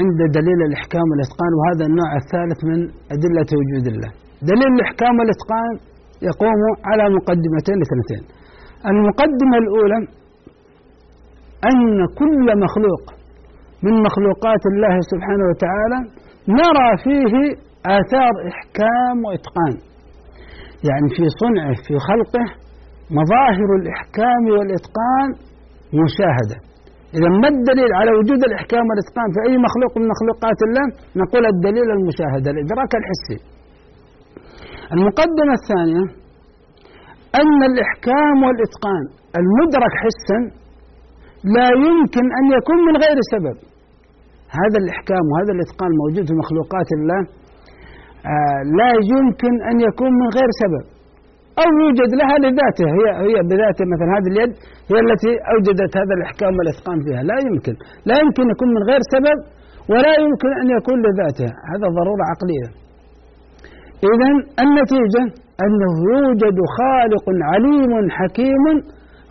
عند 0.01 0.21
دليل 0.39 0.61
الإحكام 0.69 1.07
والإتقان 1.11 1.53
وهذا 1.59 1.85
النوع 1.91 2.11
الثالث 2.23 2.59
من 2.71 2.79
أدلة 3.15 3.51
وجود 3.61 3.87
الله. 3.93 4.11
دليل 4.51 4.71
الإحكام 4.77 5.15
والإتقان 5.19 5.73
يقوم 6.31 6.61
على 6.89 7.05
مقدمتين 7.17 7.79
اثنتين 7.87 8.23
المقدمة 8.91 9.57
الأولى 9.63 9.99
أن 11.71 12.07
كل 12.21 12.47
مخلوق 12.65 13.05
من 13.83 13.95
مخلوقات 14.07 14.63
الله 14.73 14.95
سبحانه 15.13 15.45
وتعالى 15.51 15.99
نرى 16.61 16.89
فيه 17.05 17.35
آثار 17.99 18.33
إحكام 18.53 19.17
وإتقان. 19.27 19.75
يعني 20.89 21.09
في 21.17 21.25
صنعه 21.43 21.75
في 21.87 21.95
خلقه 22.09 22.45
مظاهر 23.19 23.69
الإحكام 23.81 24.43
والإتقان 24.57 25.29
مشاهدة. 26.03 26.70
إذا 27.17 27.29
ما 27.43 27.49
الدليل 27.55 27.91
على 28.01 28.11
وجود 28.19 28.41
الإحكام 28.49 28.85
والإتقان 28.89 29.29
في 29.35 29.41
أي 29.47 29.55
مخلوق 29.67 29.93
من 30.01 30.07
مخلوقات 30.15 30.59
الله؟ 30.67 30.87
نقول 31.23 31.43
الدليل 31.55 31.89
المشاهدة 31.97 32.49
الإدراك 32.55 32.93
الحسي. 33.01 33.39
المقدمة 34.95 35.53
الثانية 35.61 36.05
أن 37.43 37.61
الإحكام 37.71 38.37
والإتقان 38.47 39.05
المدرك 39.41 39.95
حسا 40.05 40.39
لا 41.57 41.69
يمكن 41.87 42.25
أن 42.39 42.45
يكون 42.57 42.79
من 42.89 42.95
غير 43.05 43.19
سبب. 43.33 43.57
هذا 44.61 44.79
الإحكام 44.83 45.25
وهذا 45.31 45.53
الإتقان 45.57 45.91
موجود 46.03 46.25
في 46.29 46.35
مخلوقات 46.43 46.89
الله 46.99 47.21
آه 48.33 48.61
لا 48.81 48.93
يمكن 49.13 49.53
أن 49.71 49.77
يكون 49.89 50.13
من 50.21 50.29
غير 50.39 50.51
سبب. 50.63 50.85
أو 51.63 51.69
يوجد 51.83 52.11
لها 52.21 52.37
لذاتها. 52.45 52.91
هي 52.99 53.07
هي 53.27 53.37
بذاتها 53.51 53.87
مثلا 53.93 54.09
هذه 54.17 54.29
اليد 54.35 54.53
هي 54.91 54.99
التي 55.07 55.33
أوجدت 55.53 55.93
هذا 56.01 56.15
الإحكام 56.19 56.53
والإتقان 56.59 56.99
فيها. 57.05 57.23
لا 57.31 57.37
يمكن. 57.47 57.75
لا 58.09 58.17
يمكن 58.23 58.45
يكون 58.53 58.69
من 58.77 58.83
غير 58.91 59.03
سبب 59.15 59.39
ولا 59.93 60.13
يمكن 60.25 60.51
أن 60.63 60.69
يكون 60.79 60.99
لذاتها. 61.07 61.53
هذا 61.73 61.87
ضرورة 61.99 62.25
عقلية. 62.33 62.69
إذا 64.13 64.29
النتيجة 64.65 65.23
أنه 65.65 65.93
يوجد 66.15 66.59
خالق 66.79 67.27
عليم 67.51 67.93
حكيم 68.19 68.65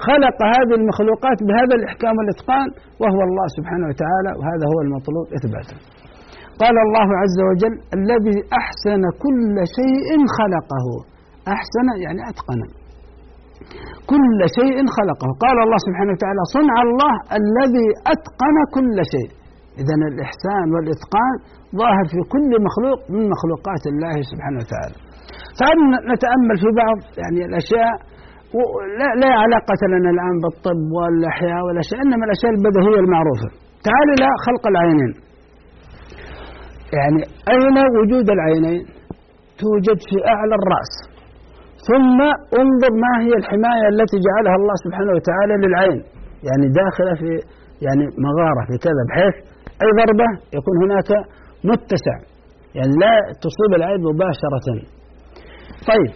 خلق 0.08 0.38
هذه 0.56 0.74
المخلوقات 0.82 1.38
بهذا 1.48 1.74
الإحكام 1.80 2.14
والإتقان 2.18 2.68
وهو 3.02 3.22
الله 3.28 3.48
سبحانه 3.58 3.86
وتعالى 3.92 4.32
وهذا 4.40 4.66
هو 4.72 4.80
المطلوب 4.86 5.26
إثباته 5.38 5.78
قال 6.62 6.76
الله 6.86 7.08
عز 7.22 7.40
وجل 7.50 7.76
الذي 8.00 8.38
أحسن 8.62 9.02
كل 9.24 9.56
شيء 9.78 10.10
خلقه. 10.40 10.88
أحسن 11.56 11.88
يعني 12.06 12.22
أتقن. 12.30 12.62
كل 14.12 14.40
شيء 14.58 14.78
خلقه. 14.98 15.30
قال 15.44 15.58
الله 15.66 15.80
سبحانه 15.88 16.12
وتعالى 16.16 16.42
صنع 16.58 16.76
الله 16.88 17.14
الذي 17.40 17.88
أتقن 18.14 18.58
كل 18.76 18.98
شيء. 19.14 19.30
إذا 19.82 19.96
الإحسان 20.12 20.66
والإتقان 20.74 21.36
ظاهر 21.82 22.06
في 22.14 22.20
كل 22.34 22.52
مخلوق 22.68 23.00
من 23.14 23.24
مخلوقات 23.34 23.84
الله 23.92 24.16
سبحانه 24.32 24.58
وتعالى. 24.64 24.96
تعالوا 25.60 25.86
نتأمل 26.14 26.56
في 26.64 26.70
بعض 26.82 26.98
يعني 27.22 27.40
الأشياء 27.50 27.94
لا, 29.00 29.10
لا 29.22 29.32
علاقة 29.44 29.82
لنا 29.94 30.10
الآن 30.16 30.36
بالطب 30.44 30.82
والأحياء 30.96 31.62
والأشياء 31.66 32.00
إنما 32.06 32.24
الأشياء 32.28 32.52
البديهية 32.56 33.00
المعروفة. 33.06 33.48
تعال 33.88 34.08
إلى 34.16 34.28
خلق 34.46 34.64
العينين. 34.74 35.12
يعني 36.98 37.22
أين 37.54 37.78
وجود 38.00 38.28
العينين؟ 38.36 38.82
توجد 39.62 40.00
في 40.10 40.18
أعلى 40.34 40.56
الرأس. 40.60 40.94
ثم 41.90 42.20
انظر 42.62 42.92
ما 43.06 43.14
هي 43.24 43.34
الحماية 43.42 43.86
التي 43.94 44.18
جعلها 44.28 44.56
الله 44.60 44.76
سبحانه 44.86 45.12
وتعالى 45.18 45.54
للعين. 45.64 46.00
يعني 46.48 46.66
داخلة 46.82 47.12
في 47.22 47.30
يعني 47.86 48.04
مغارة 48.28 48.62
في 48.70 48.76
كذا 48.86 49.02
بحيث 49.10 49.36
أي 49.84 49.90
ضربة 50.00 50.30
يكون 50.58 50.76
هناك 50.84 51.10
متسع. 51.70 52.18
يعني 52.78 52.94
لا 53.04 53.14
تصيب 53.46 53.72
العين 53.80 54.00
مباشرة. 54.10 54.68
طيب 55.90 56.12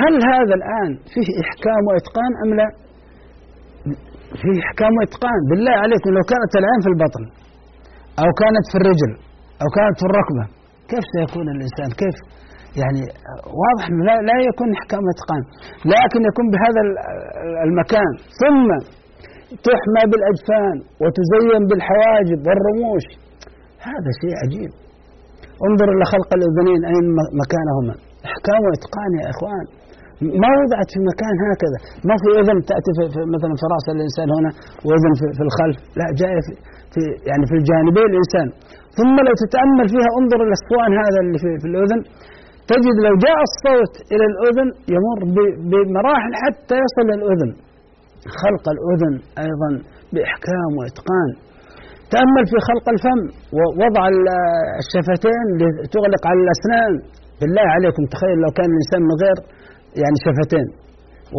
هل 0.00 0.14
هذا 0.32 0.54
الآن 0.60 0.90
فيه 1.12 1.28
إحكام 1.44 1.82
وإتقان 1.88 2.32
أم 2.44 2.50
لا؟ 2.60 2.68
فيه 4.40 4.56
إحكام 4.66 4.92
وإتقان. 4.98 5.40
بالله 5.50 5.74
عليكم 5.84 6.10
لو 6.16 6.24
كانت 6.32 6.52
العين 6.60 6.80
في 6.84 6.90
البطن 6.94 7.24
أو 8.22 8.28
كانت 8.42 8.64
في 8.70 8.76
الرجل 8.80 9.12
أو 9.62 9.68
كانت 9.76 9.96
في 10.00 10.06
الركبة 10.10 10.44
كيف 10.90 11.04
سيكون 11.14 11.46
الإنسان؟ 11.54 11.88
كيف 12.02 12.16
يعني 12.80 13.02
واضح 13.62 13.84
أنه 13.90 14.02
لا, 14.10 14.16
لا 14.30 14.36
يكون 14.50 14.68
إحكام 14.78 15.02
وإتقان 15.06 15.42
لكن 15.94 16.20
يكون 16.30 16.46
بهذا 16.52 16.80
المكان. 17.66 18.12
ثم 18.42 18.68
تحمى 19.68 20.02
بالأجفان 20.10 20.76
وتزين 21.02 21.62
بالحواجب 21.68 22.38
والرموش. 22.46 23.06
هذا 23.90 24.10
شيء 24.20 24.34
عجيب. 24.42 24.72
انظر 25.68 25.88
إلى 25.94 26.04
خلق 26.14 26.30
الأذنين 26.38 26.80
أين 26.92 27.06
مكانهما؟ 27.42 27.94
إحكام 28.30 28.60
وإتقان 28.66 29.10
يا 29.20 29.26
إخوان. 29.34 29.66
ما 30.42 30.50
وضعت 30.60 30.88
في 30.94 31.00
مكان 31.10 31.34
هكذا. 31.52 31.78
ما 32.08 32.14
في 32.22 32.28
أذن 32.40 32.58
تأتي 32.70 32.90
في 32.96 33.20
مثلا 33.34 33.54
في 33.60 33.64
رأس 33.74 33.86
الإنسان 33.96 34.28
هنا 34.36 34.50
وأذن 34.86 35.12
في, 35.18 35.42
الخلف. 35.48 35.78
لا 35.98 36.06
جاية 36.22 36.40
في, 36.46 36.52
في 36.92 37.00
يعني 37.30 37.44
في 37.50 37.54
الجانبين 37.60 38.08
الإنسان. 38.12 38.48
ثم 38.98 39.14
لو 39.26 39.34
تتأمل 39.44 39.86
فيها 39.94 40.10
انظر 40.20 40.38
إلى 40.46 40.56
هذا 41.04 41.18
اللي 41.24 41.38
في, 41.42 41.50
في 41.62 41.66
الأذن. 41.72 42.00
تجد 42.72 42.96
لو 43.06 43.14
جاء 43.26 43.38
الصوت 43.48 43.94
إلى 44.12 44.24
الأذن 44.32 44.68
يمر 44.94 45.20
بمراحل 45.70 46.32
حتى 46.42 46.74
يصل 46.84 47.06
إلى 47.06 47.16
الأذن. 47.20 47.50
خلق 48.42 48.64
الأذن 48.74 49.14
أيضا 49.44 49.70
بإحكام 50.12 50.70
وإتقان. 50.78 51.30
تأمل 52.14 52.44
في 52.50 52.58
خلق 52.68 52.86
الفم 52.94 53.20
ووضع 53.56 54.02
الشفتين 54.82 55.46
لتغلق 55.58 56.22
على 56.30 56.40
الأسنان. 56.46 56.92
بالله 57.40 57.66
عليكم 57.76 58.02
تخيل 58.14 58.36
لو 58.44 58.50
كان 58.58 58.68
الإنسان 58.74 59.00
من 59.08 59.14
غير 59.22 59.38
يعني 60.02 60.16
شفتين. 60.26 60.66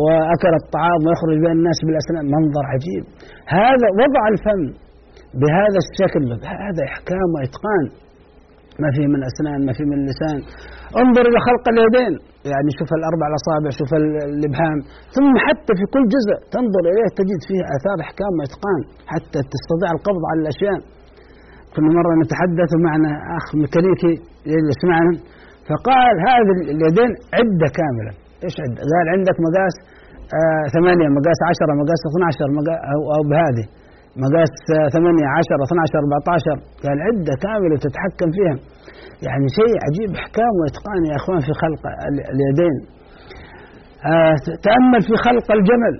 وأكل 0.01 0.53
الطعام 0.61 0.99
ويخرج 1.05 1.37
بين 1.43 1.55
الناس 1.59 1.79
بالأسنان 1.85 2.25
منظر 2.35 2.63
عجيب. 2.73 3.03
هذا 3.59 3.87
وضع 4.01 4.23
الفم 4.33 4.61
بهذا 5.41 5.79
الشكل 5.85 6.23
هذا 6.63 6.81
إحكام 6.91 7.27
وإتقان. 7.35 7.85
ما 8.81 8.89
فيه 8.95 9.07
من 9.13 9.21
أسنان 9.29 9.59
ما 9.67 9.73
فيه 9.77 9.87
من 9.91 9.99
لسان. 10.09 10.39
انظر 11.01 11.23
إلى 11.29 11.39
خلق 11.47 11.65
اليدين. 11.73 12.13
يعني 12.51 12.69
شوف 12.79 12.89
الأربع 12.99 13.25
الأصابع 13.31 13.69
شوف 13.79 13.91
الإبهام. 14.33 14.77
ثم 15.15 15.33
حتى 15.47 15.71
في 15.79 15.85
كل 15.93 16.03
جزء 16.15 16.33
تنظر 16.55 16.83
إليه 16.91 17.09
تجد 17.19 17.41
فيه 17.49 17.61
آثار 17.75 17.97
أحكام 18.05 18.33
وإتقان 18.39 18.81
حتى 19.13 19.39
تستطيع 19.53 19.89
القبض 19.97 20.23
على 20.29 20.39
الأشياء. 20.43 20.79
كل 21.73 21.85
مرة 21.97 22.13
نتحدث 22.23 22.71
معنا 22.87 23.11
أخ 23.37 23.45
ميكانيكي 23.61 24.13
يسمعنا 24.71 25.13
فقال 25.69 26.15
هذه 26.29 26.57
اليدين 26.73 27.11
عدة 27.37 27.67
كاملة. 27.79 28.11
إيش 28.45 28.55
عد؟ 28.63 28.75
قال 28.91 29.05
عندك 29.15 29.37
مقاس 29.47 29.75
آه 30.37 30.63
ثمانية 30.75 31.07
مقاس 31.17 31.39
عشرة 31.49 31.71
مقاس 31.81 32.01
12 32.11 32.47
مقاس 32.57 32.79
أو, 32.91 32.99
أو 33.15 33.21
بهذه. 33.31 33.65
مقاس 34.21 34.55
آه 34.77 34.87
ثمانية 34.95 35.27
عشرة 35.37 35.61
12 35.67 35.99
14 36.03 36.57
قال 36.83 36.97
عدة 37.07 37.33
كاملة 37.45 37.75
تتحكم 37.85 38.29
فيها. 38.35 38.55
يعني 39.25 39.45
شيء 39.59 39.73
عجيب 39.85 40.09
إحكام 40.21 40.53
وإتقان 40.59 41.01
يا 41.09 41.15
إخوان 41.21 41.39
في 41.47 41.53
خلق 41.63 41.81
اليدين. 42.33 42.75
آه 44.11 44.35
تأمل 44.67 45.01
في 45.07 45.15
خلق 45.25 45.47
الجمل. 45.57 45.95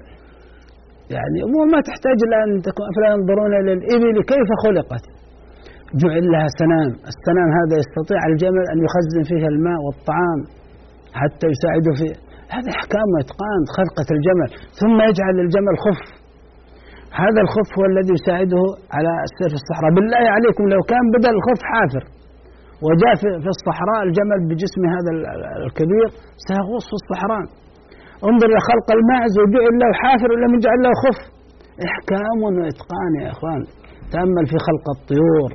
يعني 1.16 1.38
أمور 1.48 1.66
ما 1.74 1.80
تحتاج 1.90 2.18
إلى 2.26 2.38
أن 2.46 2.52
تكون 2.68 2.86
أفلا 2.92 3.08
ينظرون 3.16 3.52
إلى 3.62 3.72
الإبل 3.78 4.16
كيف 4.32 4.50
خلقت. 4.66 5.04
جعل 6.02 6.26
لها 6.34 6.48
سنام 6.62 6.90
السنام 7.14 7.50
هذا 7.60 7.76
يستطيع 7.82 8.22
الجمل 8.32 8.66
أن 8.74 8.78
يخزن 8.86 9.24
فيها 9.30 9.50
الماء 9.54 9.80
والطعام 9.86 10.40
حتى 11.22 11.46
يساعده 11.54 11.92
في 12.00 12.08
هذا 12.56 12.70
إحكام 12.78 13.08
وإتقان 13.14 13.62
خلقة 13.78 14.08
الجمل. 14.16 14.50
ثم 14.82 14.98
يجعل 15.10 15.34
للجمل 15.40 15.76
خف. 15.86 16.23
هذا 17.22 17.40
الخف 17.46 17.70
هو 17.78 17.84
الذي 17.92 18.12
يساعده 18.20 18.64
على 18.96 19.12
السير 19.28 19.50
في 19.54 19.58
الصحراء. 19.62 19.90
بالله 19.98 20.24
عليكم 20.36 20.64
لو 20.74 20.82
كان 20.92 21.06
بدل 21.16 21.32
الخف 21.38 21.62
حافر 21.72 22.04
وجاء 22.86 23.14
في 23.44 23.50
الصحراء 23.56 24.00
الجمل 24.08 24.40
بجسم 24.50 24.82
هذا 24.96 25.12
الكبير 25.68 26.08
سيغوص 26.48 26.86
في 26.92 26.96
الصحراء. 27.02 27.44
انظر 28.30 28.48
إلى 28.52 28.62
خلق 28.70 28.88
الماعز 28.98 29.34
وجعل 29.42 29.74
له 29.82 29.90
حافر 30.04 30.30
ولم 30.34 30.52
يجعل 30.58 30.80
له 30.86 30.92
خف 31.04 31.20
إحكام 31.88 32.38
وإتقان 32.44 33.12
يا 33.22 33.28
إخوان. 33.36 33.62
تأمل 34.14 34.46
في 34.52 34.58
خلق 34.68 34.86
الطيور 34.96 35.52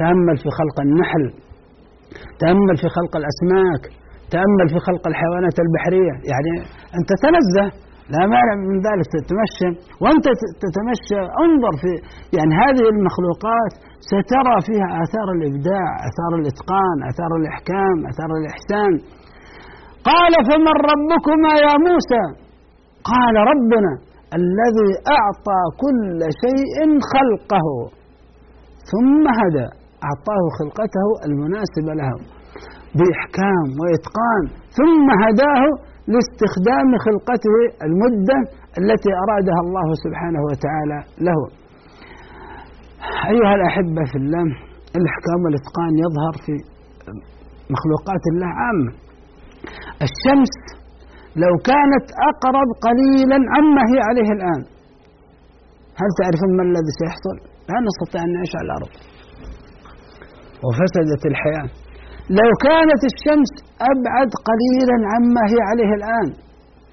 تأمل 0.00 0.36
في 0.42 0.48
خلق 0.58 0.76
النحل 0.86 1.24
تأمل 2.42 2.76
في 2.82 2.88
خلق 2.96 3.12
الأسماك 3.20 3.82
تأمل 4.34 4.66
في 4.72 4.78
خلق 4.88 5.04
الحيوانات 5.12 5.56
البحرية. 5.64 6.14
يعني 6.32 6.52
أنت 6.98 7.10
تنزه 7.24 7.66
لا 8.14 8.22
مانع 8.34 8.54
من 8.70 8.78
ذلك 8.88 9.06
تتمشى. 9.16 9.70
وأنت 10.02 10.26
تتمشى 10.64 11.20
انظر 11.44 11.72
في 11.82 11.90
يعني 12.36 12.52
هذه 12.62 12.84
المخلوقات 12.94 13.72
سترى 14.12 14.56
فيها 14.66 14.88
آثار 15.04 15.28
الإبداع 15.36 15.88
آثار 16.08 16.32
الإتقان 16.40 16.96
آثار 17.10 17.30
الإحكام 17.40 17.96
آثار 18.10 18.30
الإحسان. 18.40 18.92
قال 20.10 20.32
فمن 20.48 20.74
ربكما 20.90 21.52
يا 21.66 21.74
موسى؟ 21.86 22.24
قال 23.12 23.34
ربنا 23.52 23.92
الذي 24.40 24.90
أعطى 25.18 25.60
كل 25.84 26.20
شيء 26.44 26.76
خلقه 27.12 27.66
ثم 28.92 29.24
هدى 29.40 29.68
أعطاه 30.08 30.44
خلقته 30.58 31.06
المناسبة 31.26 31.92
له 32.00 32.12
بإحكام 32.98 33.66
وإتقان 33.80 34.44
ثم 34.78 35.06
هداه 35.24 35.64
لاستخدام 36.12 36.88
خلقته 37.06 37.54
المدة 37.86 38.38
التي 38.80 39.10
أرادها 39.24 39.60
الله 39.66 39.88
سبحانه 40.04 40.42
وتعالى 40.48 40.98
له. 41.26 41.40
أيها 43.32 43.54
الأحبة 43.58 44.02
في 44.10 44.18
الله 44.22 44.46
الإحكام 44.98 45.38
والإتقان 45.44 45.92
يظهر 46.04 46.34
في 46.44 46.54
مخلوقات 47.74 48.22
الله 48.32 48.50
عامة. 48.62 48.92
الشمس 50.06 50.54
لو 51.44 51.52
كانت 51.70 52.06
أقرب 52.30 52.68
قليلا 52.86 53.38
عما 53.54 53.82
هي 53.90 53.98
عليه 54.08 54.30
الآن. 54.36 54.62
هل 56.00 56.08
تعرفون 56.20 56.50
ما 56.56 56.62
الذي 56.62 56.92
سيحصل؟ 57.00 57.36
لا 57.68 57.78
نستطيع 57.88 58.20
أن 58.26 58.32
نعيش 58.36 58.52
على 58.58 58.66
الأرض. 58.66 58.92
وفسدت 60.64 61.22
الحياة. 61.32 61.81
لو 62.38 62.50
كانت 62.66 63.02
الشمس 63.12 63.52
أبعد 63.92 64.30
قليلا 64.48 64.96
عما 65.12 65.42
هي 65.52 65.60
عليه 65.70 65.90
الآن 65.98 66.28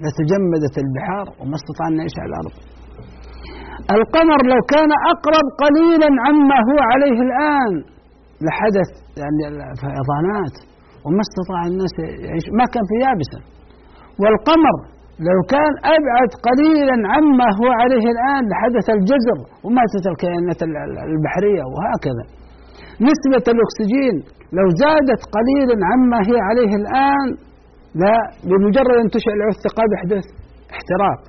لتجمدت 0.03 0.75
البحار 0.83 1.27
وما 1.39 1.55
استطاع 1.59 1.85
أن 1.91 1.95
يعيش 1.99 2.15
على 2.21 2.29
الأرض. 2.31 2.55
القمر 3.97 4.39
لو 4.51 4.61
كان 4.73 4.91
أقرب 5.13 5.47
قليلا 5.63 6.09
عما 6.25 6.57
هو 6.69 6.79
عليه 6.91 7.17
الآن 7.27 7.73
لحدث 8.45 8.89
يعني 9.21 9.41
فيضانات 9.81 10.55
وما 11.05 11.21
استطاع 11.27 11.61
الناس 11.71 11.93
يعيش 12.27 12.45
ما 12.59 12.65
كان 12.73 12.83
في 12.89 12.95
يابسة. 13.05 13.39
والقمر 14.21 14.77
لو 15.29 15.39
كان 15.53 15.73
أبعد 15.97 16.29
قليلا 16.47 16.97
عما 17.13 17.47
هو 17.59 17.69
عليه 17.81 18.05
الآن 18.15 18.41
لحدث 18.51 18.87
الجزر 18.97 19.37
وماتت 19.63 20.05
الكائنات 20.11 20.59
البحرية 21.13 21.63
وهكذا. 21.73 22.25
نسبة 23.09 23.45
الأكسجين 23.53 24.15
لو 24.57 24.67
زادت 24.83 25.21
قليلا 25.35 25.75
عما 25.91 26.19
هي 26.29 26.37
عليه 26.49 26.71
الآن 26.81 27.27
لا 28.03 28.17
بمجرد 28.49 28.95
أن 29.03 29.07
تشعل 29.15 29.35
العثقة 29.41 29.83
يحدث 29.95 30.25
احتراق. 30.75 31.19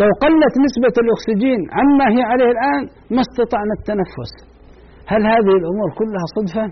لو 0.00 0.10
قلت 0.24 0.54
نسبة 0.66 0.94
الأكسجين 1.04 1.60
عما 1.78 2.06
هي 2.14 2.22
عليه 2.30 2.50
الآن 2.56 2.82
ما 3.14 3.22
استطعنا 3.26 3.72
التنفس. 3.78 4.32
هل 5.12 5.22
هذه 5.32 5.52
الأمور 5.60 5.88
كلها 6.00 6.26
صدفة؟ 6.36 6.64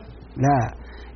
لا. 0.45 0.61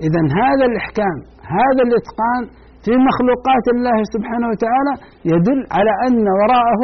إذا 0.06 0.22
هذا 0.42 0.64
الإحكام 0.70 1.16
هذا 1.58 1.82
الإتقان 1.88 2.42
في 2.84 2.92
مخلوقات 3.08 3.66
الله 3.74 3.98
سبحانه 4.14 4.46
وتعالى 4.52 4.92
يدل 5.32 5.60
على 5.76 5.92
أن 6.06 6.24
وراءه 6.40 6.82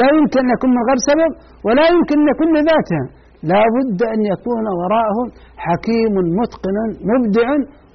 لا 0.00 0.06
يمكن 0.16 0.38
أن 0.44 0.50
يكون 0.54 0.70
من 0.76 0.82
غير 0.88 0.98
سبب 1.10 1.30
ولا 1.66 1.84
يمكن 1.92 2.16
أن 2.22 2.28
يكون 2.32 2.48
لذاتها 2.56 3.04
لا 3.52 3.62
بد 3.76 4.00
أن 4.14 4.20
يكون 4.32 4.64
وراءه 4.80 5.18
حكيم 5.66 6.14
متقن 6.40 6.76
مبدع 7.10 7.48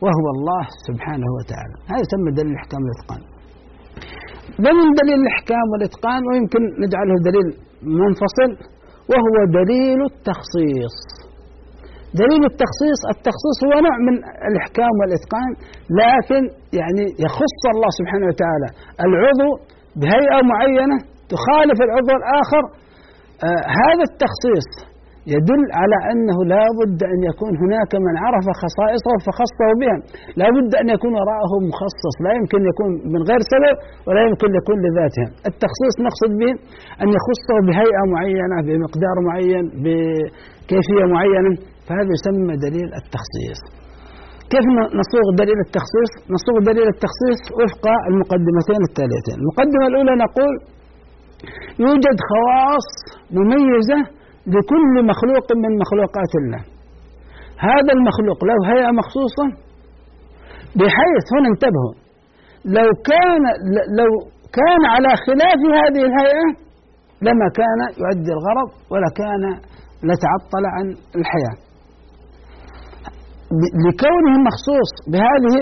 وهو 0.04 0.26
الله 0.36 0.64
سبحانه 0.88 1.30
وتعالى. 1.38 1.76
هذا 1.92 2.02
يسمى 2.06 2.30
دليل 2.40 2.52
الإحكام 2.56 2.82
والإتقان. 2.86 3.22
ومن 4.64 4.88
دليل 5.02 5.20
الإحكام 5.24 5.66
والإتقان؟ 5.72 6.22
ويمكن 6.28 6.62
نجعله 6.84 7.16
دليل 7.28 7.48
منفصل 8.02 8.52
وهو 9.12 9.36
دليل 9.60 10.00
التخصيص. 10.12 10.98
دليل 12.22 12.44
التخصيص 12.52 13.00
التخصيص 13.14 13.58
هو 13.66 13.74
نوع 13.86 13.96
من 14.08 14.16
الإحكام 14.50 14.94
والإتقان 15.00 15.52
لكن 16.02 16.42
يعني 16.80 17.04
يخص 17.26 17.62
الله 17.74 17.90
سبحانه 18.00 18.26
وتعالى. 18.32 18.68
العضو 19.06 19.50
بهيئة 20.02 20.40
معينة 20.52 20.98
تخالف 21.34 21.78
العضو 21.88 22.14
الآخر. 22.22 22.64
آه 23.48 23.64
هذا 23.82 24.04
التخصيص 24.10 24.70
يدل 25.36 25.64
على 25.80 25.98
أنه 26.12 26.38
لا 26.54 26.64
بد 26.80 27.00
أن 27.14 27.20
يكون 27.30 27.54
هناك 27.64 27.92
من 28.06 28.14
عرف 28.24 28.46
خصائصه 28.62 29.14
فخصه 29.26 29.70
بها 29.82 29.98
لا 30.40 30.48
بد 30.56 30.72
أن 30.82 30.88
يكون 30.96 31.12
وراءه 31.20 31.52
مخصص. 31.72 32.16
لا 32.26 32.32
يمكن 32.40 32.62
يكون 32.72 32.90
من 33.14 33.22
غير 33.30 33.42
سبب 33.54 33.76
ولا 34.08 34.22
يمكن 34.28 34.50
يكون 34.60 34.78
لذاتها 34.86 35.28
التخصيص 35.50 35.96
نقصد 36.08 36.32
به 36.42 36.52
أن 37.04 37.08
يخصه 37.18 37.56
بهيئة 37.68 38.04
معينة 38.16 38.58
بمقدار 38.68 39.16
معين 39.30 39.66
بكيفية 39.84 41.06
معينة. 41.16 41.52
فهذا 41.88 42.12
يسمى 42.18 42.54
دليل 42.66 42.90
التخصيص. 43.02 43.62
كيف 44.52 44.66
نصوغ 45.02 45.28
دليل 45.42 45.60
التخصيص؟ 45.68 46.12
نصوغ 46.36 46.56
دليل 46.70 46.88
التخصيص 46.96 47.42
وفق 47.60 47.86
المقدمتين 48.10 48.82
التاليتين 48.90 49.38
المقدمة 49.42 49.86
الأولى 49.92 50.14
نقول 50.26 50.54
يوجد 51.86 52.18
خواص 52.30 52.88
مميزة 53.38 54.00
لكل 54.48 54.94
مخلوق 55.12 55.48
من 55.64 55.72
مخلوقات 55.84 56.32
الله. 56.42 56.62
هذا 57.70 57.92
المخلوق 57.98 58.40
له 58.50 58.58
هيئة 58.72 58.92
مخصوصة 59.02 59.46
بحيث 60.80 61.26
هنا 61.36 61.48
انتبهوا 61.54 61.94
لو 62.66 62.90
كان 63.12 63.44
لو 64.00 64.12
كان 64.60 64.82
على 64.94 65.10
خلاف 65.26 65.60
هذه 65.80 66.02
الهيئة 66.10 66.48
لما 67.28 67.48
كان 67.60 67.80
يؤدي 68.02 68.32
الغرض 68.38 68.70
ولا 68.92 69.10
كان 69.22 69.44
لتعطل 70.10 70.64
عن 70.76 70.86
الحياة. 71.20 71.58
لكونه 73.86 74.34
مخصوص 74.50 74.92
بهذه 75.12 75.54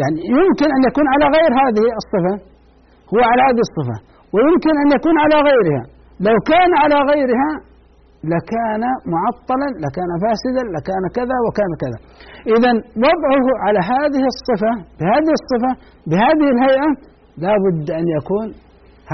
يعني 0.00 0.20
يمكن 0.38 0.68
أن 0.76 0.82
يكون 0.88 1.06
على 1.14 1.26
غير 1.36 1.50
هذه 1.62 1.84
الصفة 2.00 2.34
هو 3.12 3.20
على 3.30 3.42
هذه 3.48 3.62
الصفة 3.68 3.96
ويمكن 4.34 4.74
أن 4.82 4.88
يكون 4.96 5.16
على 5.24 5.36
غيرها. 5.48 5.82
لو 6.26 6.36
كان 6.50 6.70
على 6.82 6.98
غيرها 7.10 7.50
لكان 8.32 8.82
معطلا 9.14 9.68
لكان 9.84 10.10
فاسدا 10.24 10.62
لكان 10.76 11.04
كذا 11.18 11.36
وكان 11.46 11.70
كذا. 11.82 11.98
إذا 12.54 12.72
وضعه 13.06 13.46
على 13.64 13.80
هذه 13.92 14.22
الصفة 14.32 14.72
بهذه 14.98 15.32
الصفة 15.40 15.72
بهذه 16.10 16.46
الهيئة 16.54 16.90
لا 17.44 17.54
بد 17.64 17.86
أن 18.00 18.06
يكون 18.16 18.46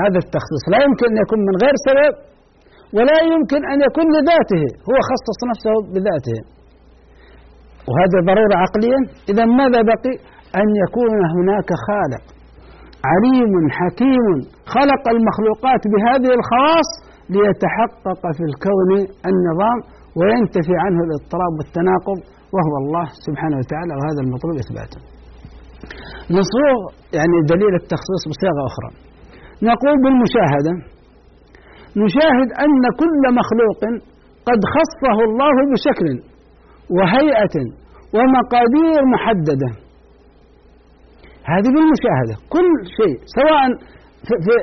هذا 0.00 0.18
التخصيص. 0.24 0.62
لا 0.72 0.78
يمكن 0.86 1.06
أن 1.12 1.18
يكون 1.24 1.40
من 1.48 1.54
غير 1.62 1.76
سبب 1.88 2.12
ولا 2.96 3.18
يمكن 3.32 3.60
أن 3.72 3.78
يكون 3.86 4.06
لذاته. 4.16 4.64
هو 4.88 4.96
خصص 5.10 5.38
نفسه 5.50 5.74
بذاته. 5.94 6.38
وهذا 7.88 8.18
ضرورة 8.30 8.54
عقليا 8.64 9.00
إذا 9.30 9.44
ماذا 9.60 9.80
بقي؟ 9.92 10.14
أن 10.60 10.68
يكون 10.84 11.12
هناك 11.36 11.70
خالق. 11.86 12.24
عليم 13.12 13.52
حكيم 13.78 14.26
خلق 14.74 15.04
المخلوقات 15.14 15.82
بهذه 15.92 16.30
الخواص 16.38 16.90
ليتحقق 17.34 18.22
في 18.36 18.44
الكون 18.50 18.90
النظام 19.30 19.78
وينتفي 20.18 20.74
عنه 20.84 21.00
الاضطراب 21.06 21.52
والتناقض 21.58 22.18
وهو 22.54 22.74
الله 22.82 23.06
سبحانه 23.26 23.56
وتعالى 23.60 23.92
وهذا 23.98 24.20
المطلوب 24.24 24.56
إثباته 24.64 25.00
نصوغ 26.38 26.78
يعني 27.18 27.36
دليل 27.52 27.74
التخصيص 27.82 28.22
بصيغة 28.30 28.62
أخرى. 28.70 28.90
نقول 29.70 29.96
بالمشاهدة 30.02 30.74
نشاهد 32.02 32.48
أن 32.64 32.82
كل 33.00 33.22
مخلوق 33.40 33.80
قد 34.48 34.60
خصه 34.74 35.16
الله 35.28 35.54
بشكل 35.72 36.08
وهيئة 36.96 37.56
ومقادير 38.16 39.00
محددة. 39.14 39.70
هذه 41.52 41.70
بالمشاهدة. 41.74 42.34
كل 42.54 42.70
شيء 42.98 43.16
سواء 43.38 43.62
في, 44.26 44.34
في 44.44 44.54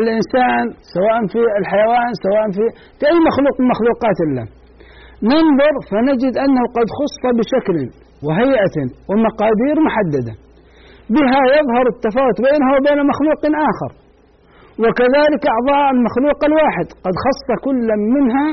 الإنسان 0.00 0.64
سواء 0.94 1.18
في 1.32 1.40
الحيوان 1.60 2.10
سواء 2.26 2.44
في, 2.56 2.64
في 2.98 3.04
أي 3.12 3.18
مخلوق 3.28 3.54
من 3.60 3.66
مخلوقات 3.72 4.18
الله. 4.26 4.46
ننظر 5.32 5.74
فنجد 5.90 6.34
أنه 6.44 6.62
قد 6.76 6.88
خص 6.98 7.22
بشكل 7.38 7.76
وهيئة 8.26 8.76
ومقادير 9.10 9.76
محددة. 9.88 10.34
بها 11.14 11.40
يظهر 11.56 11.86
التفاوت 11.94 12.36
بينه 12.46 12.68
وبين 12.74 12.98
مخلوق 13.12 13.40
آخر. 13.70 13.90
وكذلك 14.82 15.42
أعضاء 15.54 15.84
المخلوق 15.96 16.40
الواحد. 16.50 16.86
قد 17.04 17.14
خص 17.24 17.46
كل 17.66 17.88
منها 18.14 18.46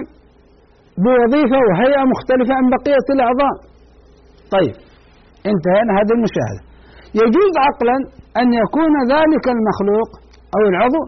بوظيفة 1.03 1.59
وهيئة 1.67 2.03
مختلفة 2.13 2.53
عن 2.59 2.65
بقية 2.75 3.07
الأعضاء. 3.15 3.55
طيب 4.55 4.75
انتهينا 5.51 5.91
هذه 5.99 6.13
المشاهدة. 6.17 6.61
يجوز 7.21 7.53
عقلا 7.67 7.97
أن 8.41 8.47
يكون 8.63 8.93
ذلك 9.15 9.45
المخلوق 9.55 10.09
أو 10.55 10.63
العضو 10.71 11.01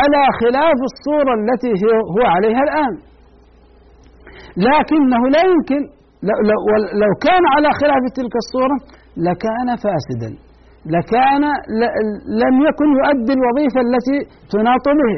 على 0.00 0.22
خلاف 0.40 0.78
الصورة 0.90 1.32
التي 1.40 1.72
هو 2.14 2.22
عليها 2.34 2.62
الآن. 2.68 2.94
لكنه 4.66 5.22
لا 5.34 5.42
يمكن 5.52 5.82
لو 7.02 7.12
كان 7.26 7.42
على 7.54 7.68
خلاف 7.80 8.02
تلك 8.18 8.34
الصورة 8.44 8.76
لكان 9.26 9.68
فاسدا. 9.84 10.30
لكان 10.94 11.42
لم 12.42 12.54
يكن 12.68 12.88
يؤدي 12.98 13.32
الوظيفة 13.38 13.80
التي 13.86 14.18
تناط 14.52 14.86
به. 15.00 15.14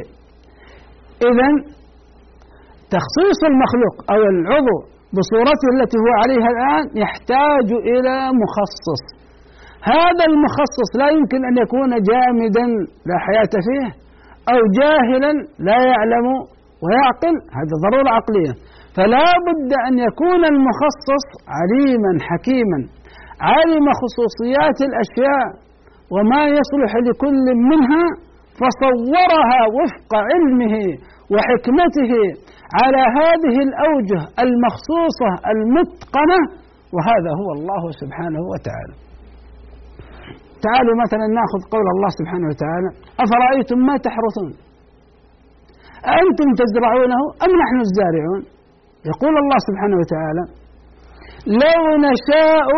إذا 1.28 1.48
تخصيص 2.96 3.40
المخلوق 3.50 3.96
أو 4.12 4.20
العضو 4.32 4.76
بصورته 5.16 5.66
التي 5.74 5.96
هو 6.04 6.10
عليها 6.22 6.48
الآن 6.54 6.84
يحتاج 7.02 7.68
إلى 7.92 8.14
مخصص. 8.42 9.02
هذا 9.90 10.24
المخصص 10.30 10.90
لا 11.00 11.08
يمكن 11.16 11.40
أن 11.50 11.54
يكون 11.64 11.90
جامدا 12.10 12.66
لا 13.08 13.16
حياة 13.26 13.54
فيه 13.66 13.88
أو 14.52 14.60
جاهلا 14.80 15.32
لا 15.68 15.78
يعلم 15.90 16.26
ويعقل. 16.82 17.34
هذا 17.58 17.74
ضرورة 17.84 18.10
عقلية. 18.18 18.52
فلا 18.96 19.28
بد 19.46 19.70
أن 19.88 19.94
يكون 20.08 20.42
المخصص 20.52 21.26
عليما 21.58 22.12
حكيما. 22.28 22.78
علم 23.50 23.86
خصوصيات 24.00 24.78
الأشياء 24.88 25.46
وما 26.14 26.42
يصلح 26.58 26.92
لكل 27.08 27.46
منها 27.70 28.06
فصورها 28.60 29.60
وفق 29.78 30.10
علمه 30.30 30.76
وحكمته 31.32 32.12
على 32.80 33.02
هذه 33.18 33.56
الأوجه 33.68 34.20
المخصوصة 34.44 35.30
المتقنة. 35.52 36.40
وهذا 36.94 37.30
هو 37.40 37.48
الله 37.56 37.82
سبحانه 38.02 38.42
وتعالى. 38.52 39.11
تعالوا 40.66 40.94
مثلا 41.04 41.26
ناخذ 41.38 41.60
قول 41.74 41.86
الله 41.94 42.10
سبحانه 42.18 42.46
وتعالى 42.52 42.88
أفرأيتم 43.24 43.78
ما 43.88 43.94
تحرثون؟ 44.06 44.52
أأنتم 46.12 46.48
تزرعونه 46.60 47.20
أم 47.44 47.52
نحن 47.62 47.78
الزارعون؟ 47.86 48.42
يقول 49.10 49.34
الله 49.42 49.58
سبحانه 49.68 49.96
وتعالى 50.02 50.44
لو 51.62 51.82
نشاء 52.08 52.68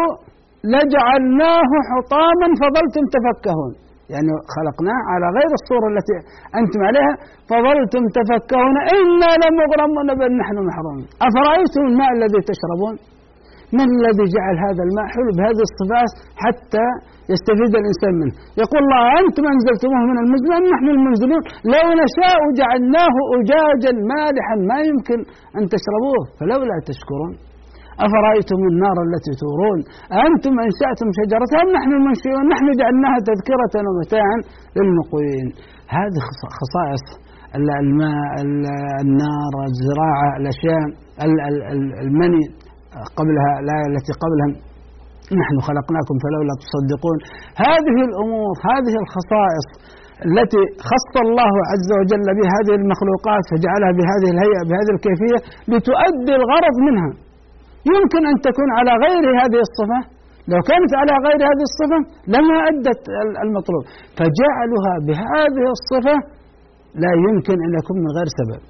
لجعلناه 0.73 1.71
حطاما 1.91 2.49
فظلتم 2.61 3.05
تفكهون. 3.17 3.73
يعني 4.13 4.33
خلقناه 4.55 5.01
على 5.13 5.27
غير 5.39 5.51
الصورة 5.61 5.87
التي 5.93 6.17
أنتم 6.61 6.81
عليها 6.89 7.13
فظلتم 7.51 8.03
تفكهون 8.19 8.77
إنا 8.97 9.31
لمغرمون 9.43 10.09
بل 10.21 10.31
نحن 10.43 10.57
محرومون. 10.69 11.07
أفرأيتم 11.29 11.83
الماء 11.91 12.11
الذي 12.19 12.41
تشربون؟ 12.51 12.95
من 13.79 13.89
الذي 13.99 14.25
جعل 14.37 14.57
هذا 14.67 14.83
الماء 14.87 15.07
حلو 15.15 15.31
بهذه 15.39 15.63
الصفات 15.69 16.13
حتى 16.45 16.87
يستفيد 17.33 17.73
الإنسان 17.81 18.13
منه؟ 18.21 18.35
يقول 18.63 18.81
الله 18.87 19.03
أنتم 19.23 19.45
أنزلتموه 19.55 20.03
من 20.11 20.17
المزن 20.23 20.51
أم 20.59 20.65
نحن 20.75 20.87
المنزلون. 20.97 21.43
لو 21.75 21.87
نشاء 22.03 22.39
جعلناه 22.61 23.15
أجاجا 23.39 23.93
مالحا 24.13 24.57
ما 24.71 24.79
يمكن 24.91 25.19
أن 25.59 25.63
تشربوه. 25.73 26.23
فلولا 26.39 26.77
تشكرون. 26.91 27.35
أفرأيتم 28.07 28.61
النار 28.73 28.97
التي 29.07 29.33
تورون؟ 29.43 29.79
أنتم 30.27 30.55
أنشأتم 30.67 31.09
شجرتها 31.19 31.61
أم 31.65 31.71
نحن 31.77 31.91
المنشئون 31.99 32.45
نحن 32.55 32.67
جعلناها 32.81 33.19
تذكرة 33.31 33.75
ومتاعا 33.87 34.37
للمقوين. 34.77 35.47
هذه 35.97 36.21
خصائص 36.59 37.05
الماء 37.59 38.33
النار 39.05 39.55
الزراعة 39.71 40.29
الأشياء 40.41 40.83
المني. 42.07 42.45
قبلها 43.19 43.51
الآية 43.63 43.87
التي 43.93 44.13
قبلها 44.23 44.49
نحن 45.41 45.57
خلقناكم 45.69 46.17
فلولا 46.25 46.55
تصدقون. 46.65 47.19
هذه 47.69 47.97
الأمور 48.09 48.55
هذه 48.71 48.95
الخصائص 49.03 49.69
التي 50.29 50.63
خص 50.91 51.13
الله 51.27 51.53
عز 51.71 51.91
وجل 51.99 52.29
بهذه 52.39 52.75
المخلوقات 52.81 53.45
فجعلها 53.51 53.93
بهذه 53.99 54.29
الهيئة 54.35 54.63
بهذه 54.69 54.91
الكيفية 54.97 55.39
لتؤدي 55.71 56.35
الغرض 56.41 56.77
منها. 56.89 57.11
يمكن 57.93 58.23
أن 58.31 58.37
تكون 58.49 58.69
على 58.79 58.93
غير 59.05 59.25
هذه 59.43 59.61
الصفة. 59.67 60.01
لو 60.53 60.61
كانت 60.71 60.93
على 61.01 61.15
غير 61.27 61.41
هذه 61.51 61.65
الصفة 61.71 61.99
لما 62.35 62.57
أدت 62.71 63.03
المطلوب. 63.45 63.85
فجعلها 64.19 64.95
بهذه 65.07 65.65
الصفة 65.77 66.17
لا 67.03 67.13
يمكن 67.27 67.57
أن 67.67 67.71
يكون 67.79 67.97
من 68.05 68.11
غير 68.19 68.29
سبب 68.41 68.61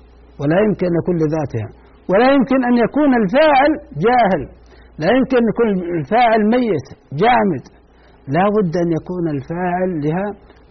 ولا 0.41 0.57
يمكن 0.65 0.87
أن 0.91 0.97
يكون 1.01 1.17
لذاتها. 1.23 1.69
ولا 2.11 2.27
يمكن 2.37 2.59
أن 2.69 2.75
يكون 2.85 3.11
الفاعل 3.23 3.73
جاهل. 4.07 4.43
لا 5.03 5.09
يمكن 5.17 5.37
أن 5.43 5.47
يكون 5.53 5.69
الفاعل 5.99 6.41
ميت 6.55 6.87
جامد. 7.23 7.65
لا 8.35 8.45
بد 8.57 8.75
أن 8.85 8.91
يكون 8.99 9.25
الفاعل 9.37 9.91
لها 10.05 10.29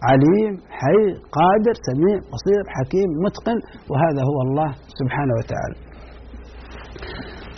عليم 0.08 0.52
حي 0.80 1.02
قادر 1.38 1.74
سميع 1.88 2.16
بصير 2.32 2.62
حكيم 2.76 3.08
متقن 3.24 3.58
وهذا 3.90 4.20
هو 4.30 4.38
الله 4.46 4.70
سبحانه 5.00 5.34
وتعالى. 5.38 5.76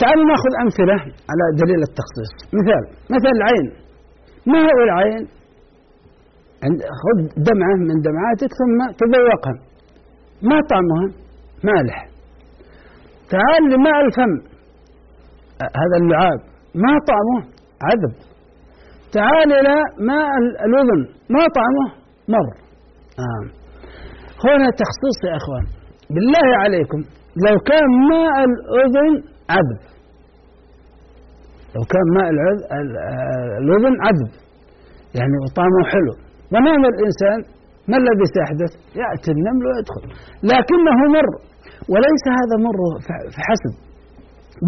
تعالوا 0.01 0.25
نأخذ 0.31 0.53
أمثلة 0.63 0.97
على 1.29 1.43
دليل 1.61 1.81
التخصيص. 1.89 2.31
مثال 2.59 2.83
مثل 3.15 3.29
العين. 3.37 3.67
ما 4.51 4.59
هو 4.69 4.79
العين؟ 4.87 5.23
خذ 7.01 7.17
دمعة 7.49 7.75
من 7.89 7.97
دمعاتك 8.07 8.51
ثم 8.59 8.77
تذوقها. 9.01 9.55
ما 10.49 10.57
طعمها؟ 10.71 11.05
مالح 11.63 12.16
تعال 13.33 13.61
لماء 13.73 13.97
الفم. 14.05 14.33
هذا 15.81 15.97
اللعاب. 16.01 16.39
ما 16.75 16.93
طعمه؟ 17.11 17.39
عذب. 17.87 18.13
تعال 19.17 19.49
إلى 19.59 19.75
ماء 20.11 20.31
الأذن. 20.65 21.01
ما 21.35 21.43
طعمه؟ 21.59 21.87
مر. 22.33 22.47
آه. 23.25 23.43
هنا 24.45 24.69
تخصيص 24.81 25.17
يا 25.29 25.35
أخوان. 25.39 25.65
بالله 26.13 26.47
عليكم 26.63 26.99
لو 27.47 27.55
كان 27.69 27.87
ماء 28.11 28.35
الأذن 28.49 29.13
عذب. 29.49 29.81
لو 31.75 31.83
كان 31.93 32.05
ماء 32.17 32.27
الأذن 33.61 33.95
عذب. 34.05 34.31
يعني 35.17 35.35
وطعمه 35.43 35.83
حلو. 35.91 36.13
ونام 36.53 36.81
الإنسان؟ 36.93 37.39
ما 37.89 37.97
الذي 37.97 38.25
سيحدث؟ 38.35 38.71
يأتي 39.01 39.31
النمل 39.31 39.63
ويدخل. 39.67 40.03
لكنه 40.43 40.97
مر. 41.15 41.56
وليس 41.91 42.23
هذا 42.39 42.55
مر 42.65 42.79
فحسب 43.35 43.73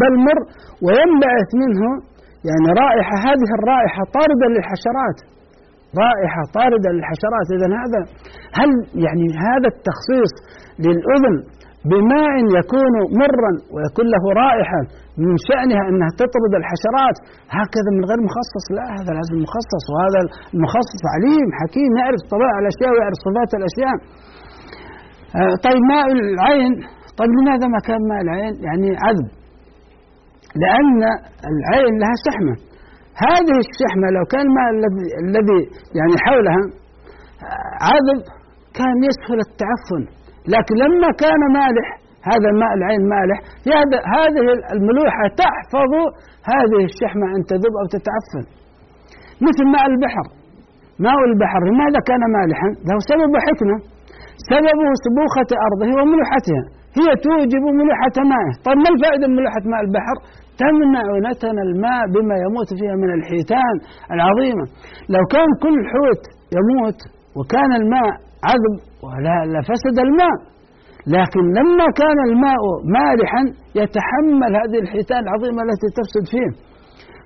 بل 0.01 0.13
مر 0.28 0.39
وينبعث 0.86 1.49
منه 1.63 1.84
يعني 2.49 2.67
رائحة 2.84 3.15
هذه 3.28 3.49
الرائحة 3.59 4.01
طاردة 4.17 4.45
للحشرات 4.53 5.17
رائحة 6.05 6.41
طاردة 6.57 6.89
للحشرات. 6.95 7.47
إذا 7.57 7.67
هذا 7.84 7.99
هل 8.59 8.70
يعني 9.05 9.26
هذا 9.47 9.67
التخصيص 9.76 10.32
للأذن 10.86 11.36
بماء 11.91 12.34
يكون 12.59 12.93
مرا 13.24 13.53
ويكون 13.74 14.07
له 14.15 14.24
رائحة 14.43 14.82
من 15.24 15.36
شأنها 15.49 15.84
أنها 15.89 16.11
تطرد 16.22 16.53
الحشرات 16.61 17.17
هكذا 17.59 17.89
من 17.97 18.03
غير 18.09 18.20
مخصص؟ 18.30 18.65
لا 18.78 18.86
هذا 18.97 19.11
لازم 19.17 19.38
مخصص 19.45 19.84
وهذا 19.91 20.20
المخصص 20.53 21.03
عليم 21.13 21.47
حكيم 21.59 21.91
يعرف 22.01 22.22
طبائع 22.34 22.55
الأشياء 22.63 22.89
ويعرف 22.93 23.17
صفات 23.28 23.51
الأشياء. 23.59 23.95
آه 25.39 25.55
طيب 25.65 25.82
ماء 25.91 26.05
العين 26.17 26.74
طيب 27.20 27.32
لماذا 27.39 27.65
ما 27.74 27.80
كان 27.88 28.01
ماء 28.11 28.22
العين؟ 28.26 28.53
يعني 28.67 28.89
عذب. 29.05 29.28
لأن 30.63 30.99
العين 31.51 31.93
لها 32.01 32.15
شحمة. 32.28 32.55
هذه 33.28 33.55
الشحمة 33.65 34.07
لو 34.17 34.24
كان 34.34 34.43
الماء 34.49 34.67
الذي 35.26 35.59
يعني 35.97 36.15
حولها 36.26 36.63
عذب 37.89 38.20
كان 38.80 38.97
يسهل 39.09 39.39
التعفن. 39.47 40.03
لكن 40.53 40.76
لما 40.84 41.09
كان 41.24 41.41
مالح 41.59 41.88
هذا 42.32 42.47
الماء 42.53 42.72
العين 42.80 43.01
مالح 43.15 43.38
هذه 44.17 44.43
الملوحة 44.76 45.24
تحفظ 45.43 45.91
هذه 46.53 46.82
الشحمة 46.89 47.26
أن 47.36 47.41
تذوب 47.51 47.74
أو 47.82 47.86
تتعفن. 47.95 48.45
مثل 49.47 49.63
ماء 49.76 49.86
البحر. 49.91 50.26
ماء 51.05 51.20
البحر 51.30 51.61
لماذا 51.70 51.99
كان 52.09 52.22
مالحا؟ 52.38 52.70
له 52.88 52.97
سبب 53.11 53.30
وحكمة 53.36 53.78
سببه 54.51 54.89
سبوخة 55.05 55.49
أرضه 55.67 55.89
وملوحتها. 55.99 56.63
هي 56.98 57.08
توجب 57.26 57.64
ملوحة 57.80 58.18
مائه 58.32 58.52
طيب 58.66 58.78
ما 58.84 58.90
الفائدة 58.94 59.26
من 59.28 59.36
ملوحة 59.40 59.64
ماء 59.72 59.82
البحر؟ 59.86 60.18
تمنع 60.62 61.06
نتن 61.30 61.58
الماء 61.68 62.02
بما 62.14 62.36
يموت 62.46 62.70
فيها 62.80 62.96
من 63.04 63.10
الحيتان 63.18 63.76
العظيمة. 64.16 64.66
لو 65.16 65.24
كان 65.34 65.50
كل 65.64 65.78
حوت 65.92 66.24
يموت 66.58 67.00
وكان 67.38 67.72
الماء 67.82 68.12
عذب 68.50 68.76
لفسد 69.56 69.96
الماء. 70.08 70.38
لكن 71.16 71.44
لما 71.58 71.88
كان 72.02 72.18
الماء 72.30 72.62
مالحا 72.98 73.44
يتحمل 73.82 74.52
هذه 74.62 74.78
الحيتان 74.84 75.22
العظيمة 75.28 75.60
التي 75.66 75.88
تفسد 76.00 76.26
فيه. 76.34 76.50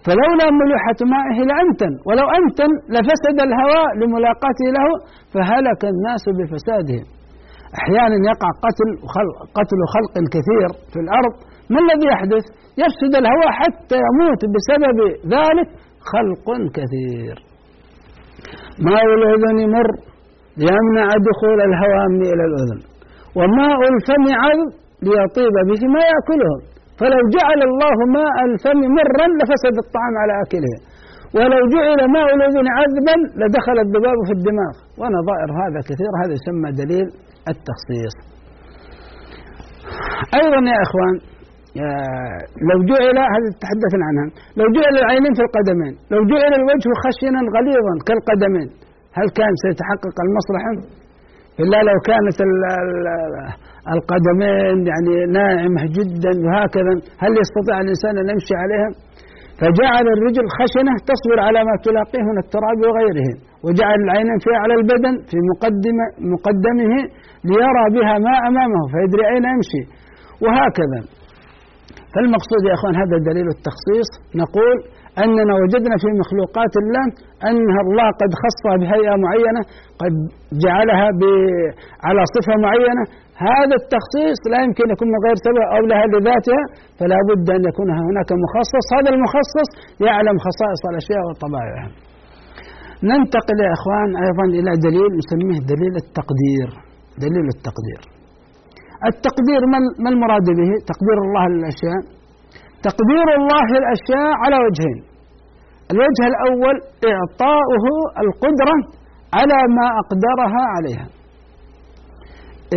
فلولا 0.05 0.47
ملوحة 0.61 0.99
مائه 1.15 1.37
لأنتن. 1.49 1.93
ولو 2.07 2.27
أنتن 2.39 2.71
لفسد 2.95 3.37
الهواء 3.47 3.89
لملاقاته 3.99 4.67
له 4.77 4.87
فهلك 5.33 5.81
الناس 5.93 6.23
بفساده. 6.37 7.01
أحيانا 7.79 8.17
يقع 8.31 8.49
قتل 8.65 8.89
خلق 9.15 9.37
قتل 9.57 9.79
خلق 9.95 10.15
كثير 10.35 10.69
في 10.91 10.99
الأرض. 11.05 11.33
ما 11.73 11.79
الذي 11.85 12.07
يحدث؟ 12.13 12.45
يفسد 12.83 13.13
الهواء 13.21 13.51
حتى 13.61 13.97
يموت 14.07 14.41
بسبب 14.53 14.97
ذلك 15.35 15.69
خلق 16.13 16.47
كثير. 16.77 17.35
ماء 18.87 19.05
الأذن 19.17 19.57
مر 19.75 19.89
ليمنع 20.63 21.07
دخول 21.29 21.59
الهواء 21.69 22.05
إلى 22.31 22.43
الأذن 22.49 22.79
وماء 23.37 23.79
الفم 23.93 24.25
عذب 24.43 24.69
ليطيب 25.07 25.55
به 25.69 25.81
ما 25.95 26.03
يأكله 26.11 26.53
فلو 26.99 27.21
جعل 27.35 27.59
الله 27.69 27.97
ماء 28.19 28.35
الفم 28.49 28.81
مرا 28.97 29.27
لفسد 29.39 29.75
الطعام 29.83 30.13
على 30.21 30.33
آكله. 30.43 30.75
ولو 31.37 31.61
جعل 31.75 31.99
ماء 32.15 32.27
الأذن 32.37 32.65
عذبا 32.77 33.15
لدخل 33.39 33.77
الذباب 33.85 34.17
في 34.27 34.33
الدماغ. 34.37 34.73
ونظائر 34.99 35.49
هذا 35.61 35.79
كثير 35.89 36.11
هذا 36.21 36.33
يسمى 36.39 36.69
دليل 36.81 37.07
التخصيص. 37.51 38.15
أيضا 40.39 40.59
يا 40.73 40.79
إخوان 40.87 41.15
لو 42.69 42.77
جعل 42.89 43.17
هذه 43.35 43.49
تحدثنا 43.63 44.03
عنها 44.09 44.27
لو 44.59 44.67
جعل 44.77 44.93
العينين 45.03 45.33
في 45.37 45.43
القدمين 45.47 45.93
لو 46.13 46.21
جعل 46.31 46.51
الوجه 46.59 46.89
خشنا 47.03 47.39
غليظا 47.55 47.93
كالقدمين 48.07 48.67
هل 49.17 49.27
كان 49.39 49.53
سيتحقق 49.63 50.15
المصلحة؟ 50.25 50.71
إلا 51.61 51.77
لو 51.89 51.97
كانت 52.09 52.37
القدمين 53.95 54.77
يعني 54.91 55.13
ناعمة 55.39 55.83
جدا 55.97 56.33
وهكذا 56.45 56.93
هل 57.23 57.31
يستطيع 57.41 57.75
الإنسان 57.83 58.13
أن 58.21 58.27
يمشي 58.33 58.55
عليها؟ 58.63 58.89
فجعل 59.59 60.05
الرجل 60.15 60.45
خشنة 60.59 60.93
تصبر 61.11 61.37
على 61.47 61.59
ما 61.67 61.75
تلاقيه 61.87 62.23
من 62.29 62.37
التراب 62.43 62.77
وغيره 62.85 63.29
وجعل 63.65 63.97
العينين 64.05 64.37
في 64.43 64.49
أعلى 64.59 64.73
البدن 64.79 65.13
في 65.29 65.37
مقدمة 65.51 66.05
مقدمه 66.33 66.93
ليرى 67.51 67.85
بها 67.95 68.15
ما 68.27 68.35
أمامه 68.49 68.81
فيدري 68.91 69.23
أين 69.33 69.45
يمشي. 69.53 69.83
وهكذا. 70.43 70.99
فالمقصود 72.13 72.61
يا 72.69 72.73
أخوان 72.77 72.95
هذا 73.01 73.17
دليل 73.29 73.47
التخصيص. 73.55 74.09
نقول 74.43 74.77
أننا 75.23 75.53
وجدنا 75.61 75.95
في 76.03 76.09
مخلوقات 76.21 76.73
الله 76.81 77.05
أنها 77.49 77.81
الله 77.85 78.07
قد 78.21 78.31
خصها 78.43 78.73
بهيئة 78.81 79.15
معينة 79.25 79.61
قد 80.01 80.13
جعلها 80.63 81.07
على 82.07 82.21
صفة 82.35 82.53
معينة. 82.65 83.03
هذا 83.49 83.75
التخصيص 83.81 84.39
لا 84.51 84.59
يمكن 84.65 84.85
يكون 84.93 85.07
من 85.13 85.19
غير 85.25 85.37
سبب 85.47 85.65
أو 85.75 85.81
لها 85.91 86.05
لذاتها 86.13 86.63
فلا 86.97 87.19
بد 87.29 87.47
أن 87.57 87.61
يكون 87.69 87.89
هناك 88.09 88.29
مخصص. 88.45 88.85
هذا 88.97 89.09
المخصص 89.15 89.69
يعلم 90.07 90.35
خصائص 90.45 90.81
الأشياء 90.91 91.21
وطبائعها. 91.27 91.89
ننتقل 93.09 93.57
يا 93.67 93.71
إخوان 93.77 94.09
أيضا 94.25 94.45
إلى 94.59 94.71
دليل 94.87 95.11
نسميه 95.21 95.59
دليل 95.73 95.93
التقدير. 96.03 96.69
دليل 97.23 97.47
التقدير. 97.55 98.01
التقدير 99.11 99.61
ما 100.03 100.09
المراد 100.13 100.47
به؟ 100.59 100.71
تقدير 100.91 101.17
الله 101.25 101.45
للأشياء. 101.53 102.01
تقدير 102.87 103.27
الله 103.39 103.63
للأشياء 103.75 104.31
على 104.43 104.57
وجهين. 104.65 104.99
الوجه 105.91 106.23
الأول 106.31 106.75
إعطاؤه 107.13 107.85
القدرة 108.23 108.75
على 109.37 109.59
ما 109.77 109.87
أقدرها 110.01 110.63
عليها. 110.75 111.07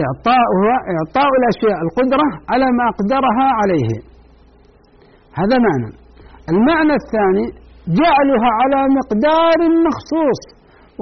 إعطاؤها 0.02 0.76
إعطاء 0.94 1.30
الأشياء 1.40 1.78
القدرة 1.86 2.28
على 2.52 2.66
ما 2.78 2.84
أقدرها 2.92 3.46
عليه. 3.60 3.90
هذا 5.40 5.56
معنى. 5.66 5.90
المعنى 6.52 6.94
الثاني 7.02 7.46
جعلها 8.00 8.50
على 8.60 8.80
مقدار 8.98 9.58
مخصوص 9.88 10.40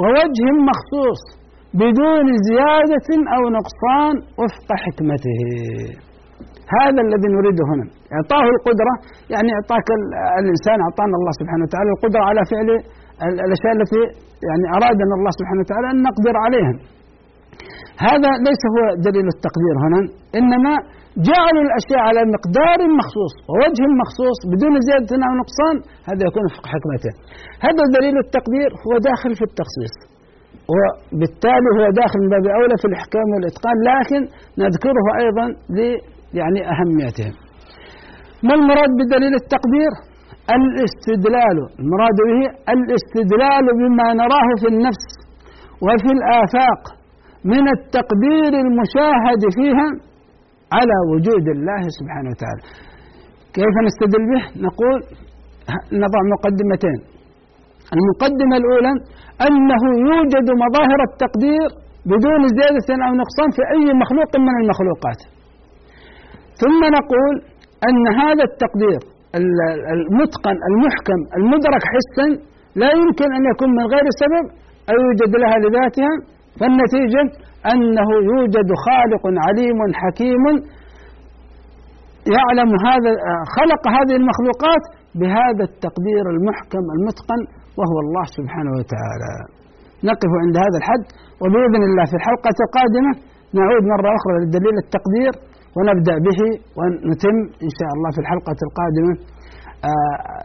ووجه 0.00 0.46
مخصوص. 0.70 1.43
بدون 1.82 2.26
زيادة 2.48 3.08
أو 3.34 3.42
نقصان 3.58 4.14
وفق 4.40 4.68
حكمته. 4.84 5.40
هذا 6.78 7.00
الذي 7.06 7.28
نريده 7.36 7.64
هنا. 7.72 7.86
إعطاه 8.16 8.46
القدرة 8.54 8.94
يعني 9.34 9.50
إعطاك 9.56 9.86
الإنسان 10.40 10.78
أعطانا 10.86 11.14
الله 11.20 11.32
سبحانه 11.40 11.62
وتعالى 11.66 11.90
القدرة 11.96 12.22
على 12.30 12.40
فعل 12.52 12.68
الأشياء 13.46 13.72
التي 13.78 14.02
يعني 14.48 14.66
أرادنا 14.76 15.14
الله 15.18 15.32
سبحانه 15.38 15.60
وتعالى 15.64 15.86
أن 15.92 15.98
نقدر 16.08 16.34
عليها. 16.44 16.74
هذا 18.08 18.30
ليس 18.48 18.62
هو 18.74 18.78
دليل 19.06 19.26
التقدير 19.34 19.74
هنا 19.84 20.00
إنما 20.38 20.72
جعلوا 21.28 21.64
الأشياء 21.68 22.02
على 22.08 22.20
مقدار 22.36 22.78
مخصوص 23.00 23.34
ووجه 23.50 23.86
مخصوص 24.02 24.38
بدون 24.52 24.74
زيادة 24.86 25.12
أو 25.28 25.32
نقصان 25.42 25.74
هذا 26.08 26.22
يكون 26.28 26.44
في 26.52 26.58
حكمته. 26.74 27.12
هذا 27.66 27.82
دليل 27.96 28.16
التقدير 28.24 28.70
هو 28.84 28.92
داخل 29.08 29.30
في 29.38 29.44
التخصيص. 29.50 29.94
وبالتالي 30.72 31.68
هو 31.76 31.84
داخل 32.00 32.18
من 32.22 32.28
باب 32.34 32.44
أولى 32.58 32.76
في 32.80 32.86
الإحكام 32.90 33.26
والإتقان 33.34 33.76
لكن 33.90 34.20
نذكره 34.62 35.06
أيضا 35.22 35.46
ل 35.76 35.78
يعني 36.40 36.60
أهميته. 36.72 37.30
ما 38.46 38.54
المراد 38.58 38.90
بدليل 39.00 39.34
التقدير؟ 39.42 39.92
الاستدلال. 40.56 41.58
المراد 41.82 42.18
به 42.28 42.40
الاستدلال 42.74 43.66
بما 43.80 44.06
نراه 44.22 44.48
في 44.60 44.68
النفس 44.74 45.08
وفي 45.86 46.10
الآفاق 46.16 46.80
من 47.52 47.64
التقدير 47.76 48.52
المشاهد 48.64 49.42
فيها 49.56 49.88
على 50.76 50.96
وجود 51.12 51.46
الله 51.56 51.82
سبحانه 51.98 52.28
وتعالى. 52.32 52.62
كيف 53.56 53.74
نستدل 53.86 54.22
به؟ 54.32 54.42
نقول 54.66 54.98
نضع 56.04 56.20
مقدمتين. 56.34 56.98
المقدمة 57.96 58.54
الأولى 58.60 58.92
أنه 59.46 59.82
يوجد 60.10 60.46
مظاهر 60.64 61.00
التقدير 61.10 61.68
بدون 62.10 62.42
زيادة 62.58 62.88
أو 63.06 63.12
نقصان 63.22 63.48
في 63.56 63.62
أي 63.74 63.86
مخلوق 64.02 64.30
من 64.46 64.54
المخلوقات. 64.62 65.20
ثم 66.62 66.80
نقول 66.98 67.34
أن 67.88 68.04
هذا 68.20 68.44
التقدير 68.50 69.00
المتقن 69.94 70.56
المحكم 70.70 71.20
المدرك 71.38 71.82
حسا 71.92 72.26
لا 72.80 72.90
يمكن 73.00 73.28
أن 73.36 73.42
يكون 73.52 73.70
من 73.78 73.84
غير 73.94 74.06
سبب 74.22 74.44
أو 74.90 74.96
يوجد 75.06 75.32
لها 75.42 75.56
لذاتها. 75.64 76.12
فالنتيجة 76.58 77.24
أنه 77.72 78.08
يوجد 78.32 78.68
خالق 78.86 79.24
عليم 79.46 79.78
حكيم 80.02 80.44
يعلم 82.36 82.70
هذا 82.88 83.12
خلق 83.56 83.82
هذه 83.96 84.14
المخلوقات 84.20 84.84
بهذا 85.20 85.64
التقدير 85.70 86.24
المحكم 86.34 86.84
المتقن. 86.96 87.63
وهو 87.78 87.96
الله 88.04 88.24
سبحانه 88.38 88.72
وتعالى. 88.78 89.32
نقف 90.10 90.30
عند 90.42 90.56
هذا 90.64 90.76
الحد 90.80 91.04
وبإذن 91.42 91.82
الله 91.88 92.04
في 92.10 92.16
الحلقة 92.20 92.56
القادمة 92.66 93.12
نعود 93.58 93.84
مرة 93.94 94.08
أخرى 94.18 94.34
للدليل 94.42 94.76
التقدير 94.84 95.32
ونبدأ 95.76 96.16
به 96.26 96.40
ونتم 96.78 97.36
إن 97.66 97.70
شاء 97.78 97.90
الله 97.96 98.10
في 98.14 98.20
الحلقة 98.24 98.58
القادمة 98.66 99.12
آه، 99.90 100.42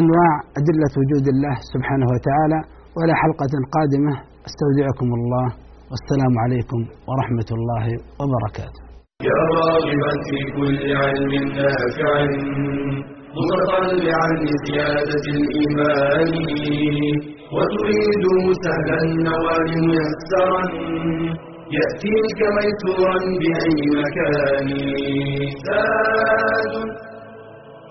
أنواع 0.00 0.32
أدلة 0.58 0.92
وجود 1.00 1.26
الله 1.34 1.54
سبحانه 1.74 2.06
وتعالى 2.14 2.60
وإلى 2.94 3.14
حلقة 3.22 3.52
قادمة. 3.76 4.12
أستودعكم 4.48 5.08
الله 5.18 5.46
والسلام 5.90 6.34
عليكم 6.44 6.80
ورحمة 7.08 7.48
الله 7.58 7.86
وبركاته. 8.20 8.82
يا 9.30 9.40
راغبا 9.60 10.12
في 10.28 10.38
كل 10.56 10.80
علم 11.02 11.32
نافع. 11.58 13.17
متطلعا 13.36 14.28
لزيادة 14.48 15.24
الإيمان. 15.36 16.32
وتريد 17.54 18.24
سهلا 18.64 18.98
النوال 19.02 19.70
ميسرا. 19.88 20.62
يأتيك 21.76 22.40
ميسورا 22.56 23.18
بأي 23.40 23.80
مكان. 24.00 24.68
زاد 25.66 26.74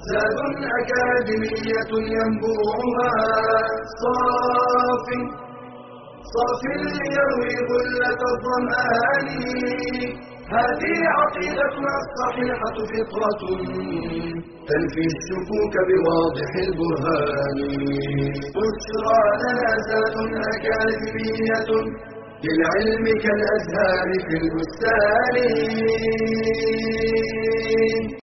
زاد 0.10 0.40
أكاديمية 0.80 1.92
ينبوعها. 2.16 3.12
صاف 4.02 5.08
صاف 6.34 6.62
ليروي 6.82 7.56
غلة 7.70 8.22
الظمآن 8.34 9.28
هذه 10.56 10.98
عقيدتنا 11.20 11.94
الصحيحة 12.04 12.78
فطرة. 12.92 13.42
تنفي 14.70 15.04
الشكوك 15.14 15.76
بواضح 15.90 16.52
البرهان. 16.66 17.60
بشرى 18.56 19.22
لنا 19.42 19.72
ذات 19.88 20.16
أكاديمية 20.54 21.70
للعلم 22.46 23.06
كالأزهار 23.24 24.10
في 24.28 24.36
البستان. 24.44 25.36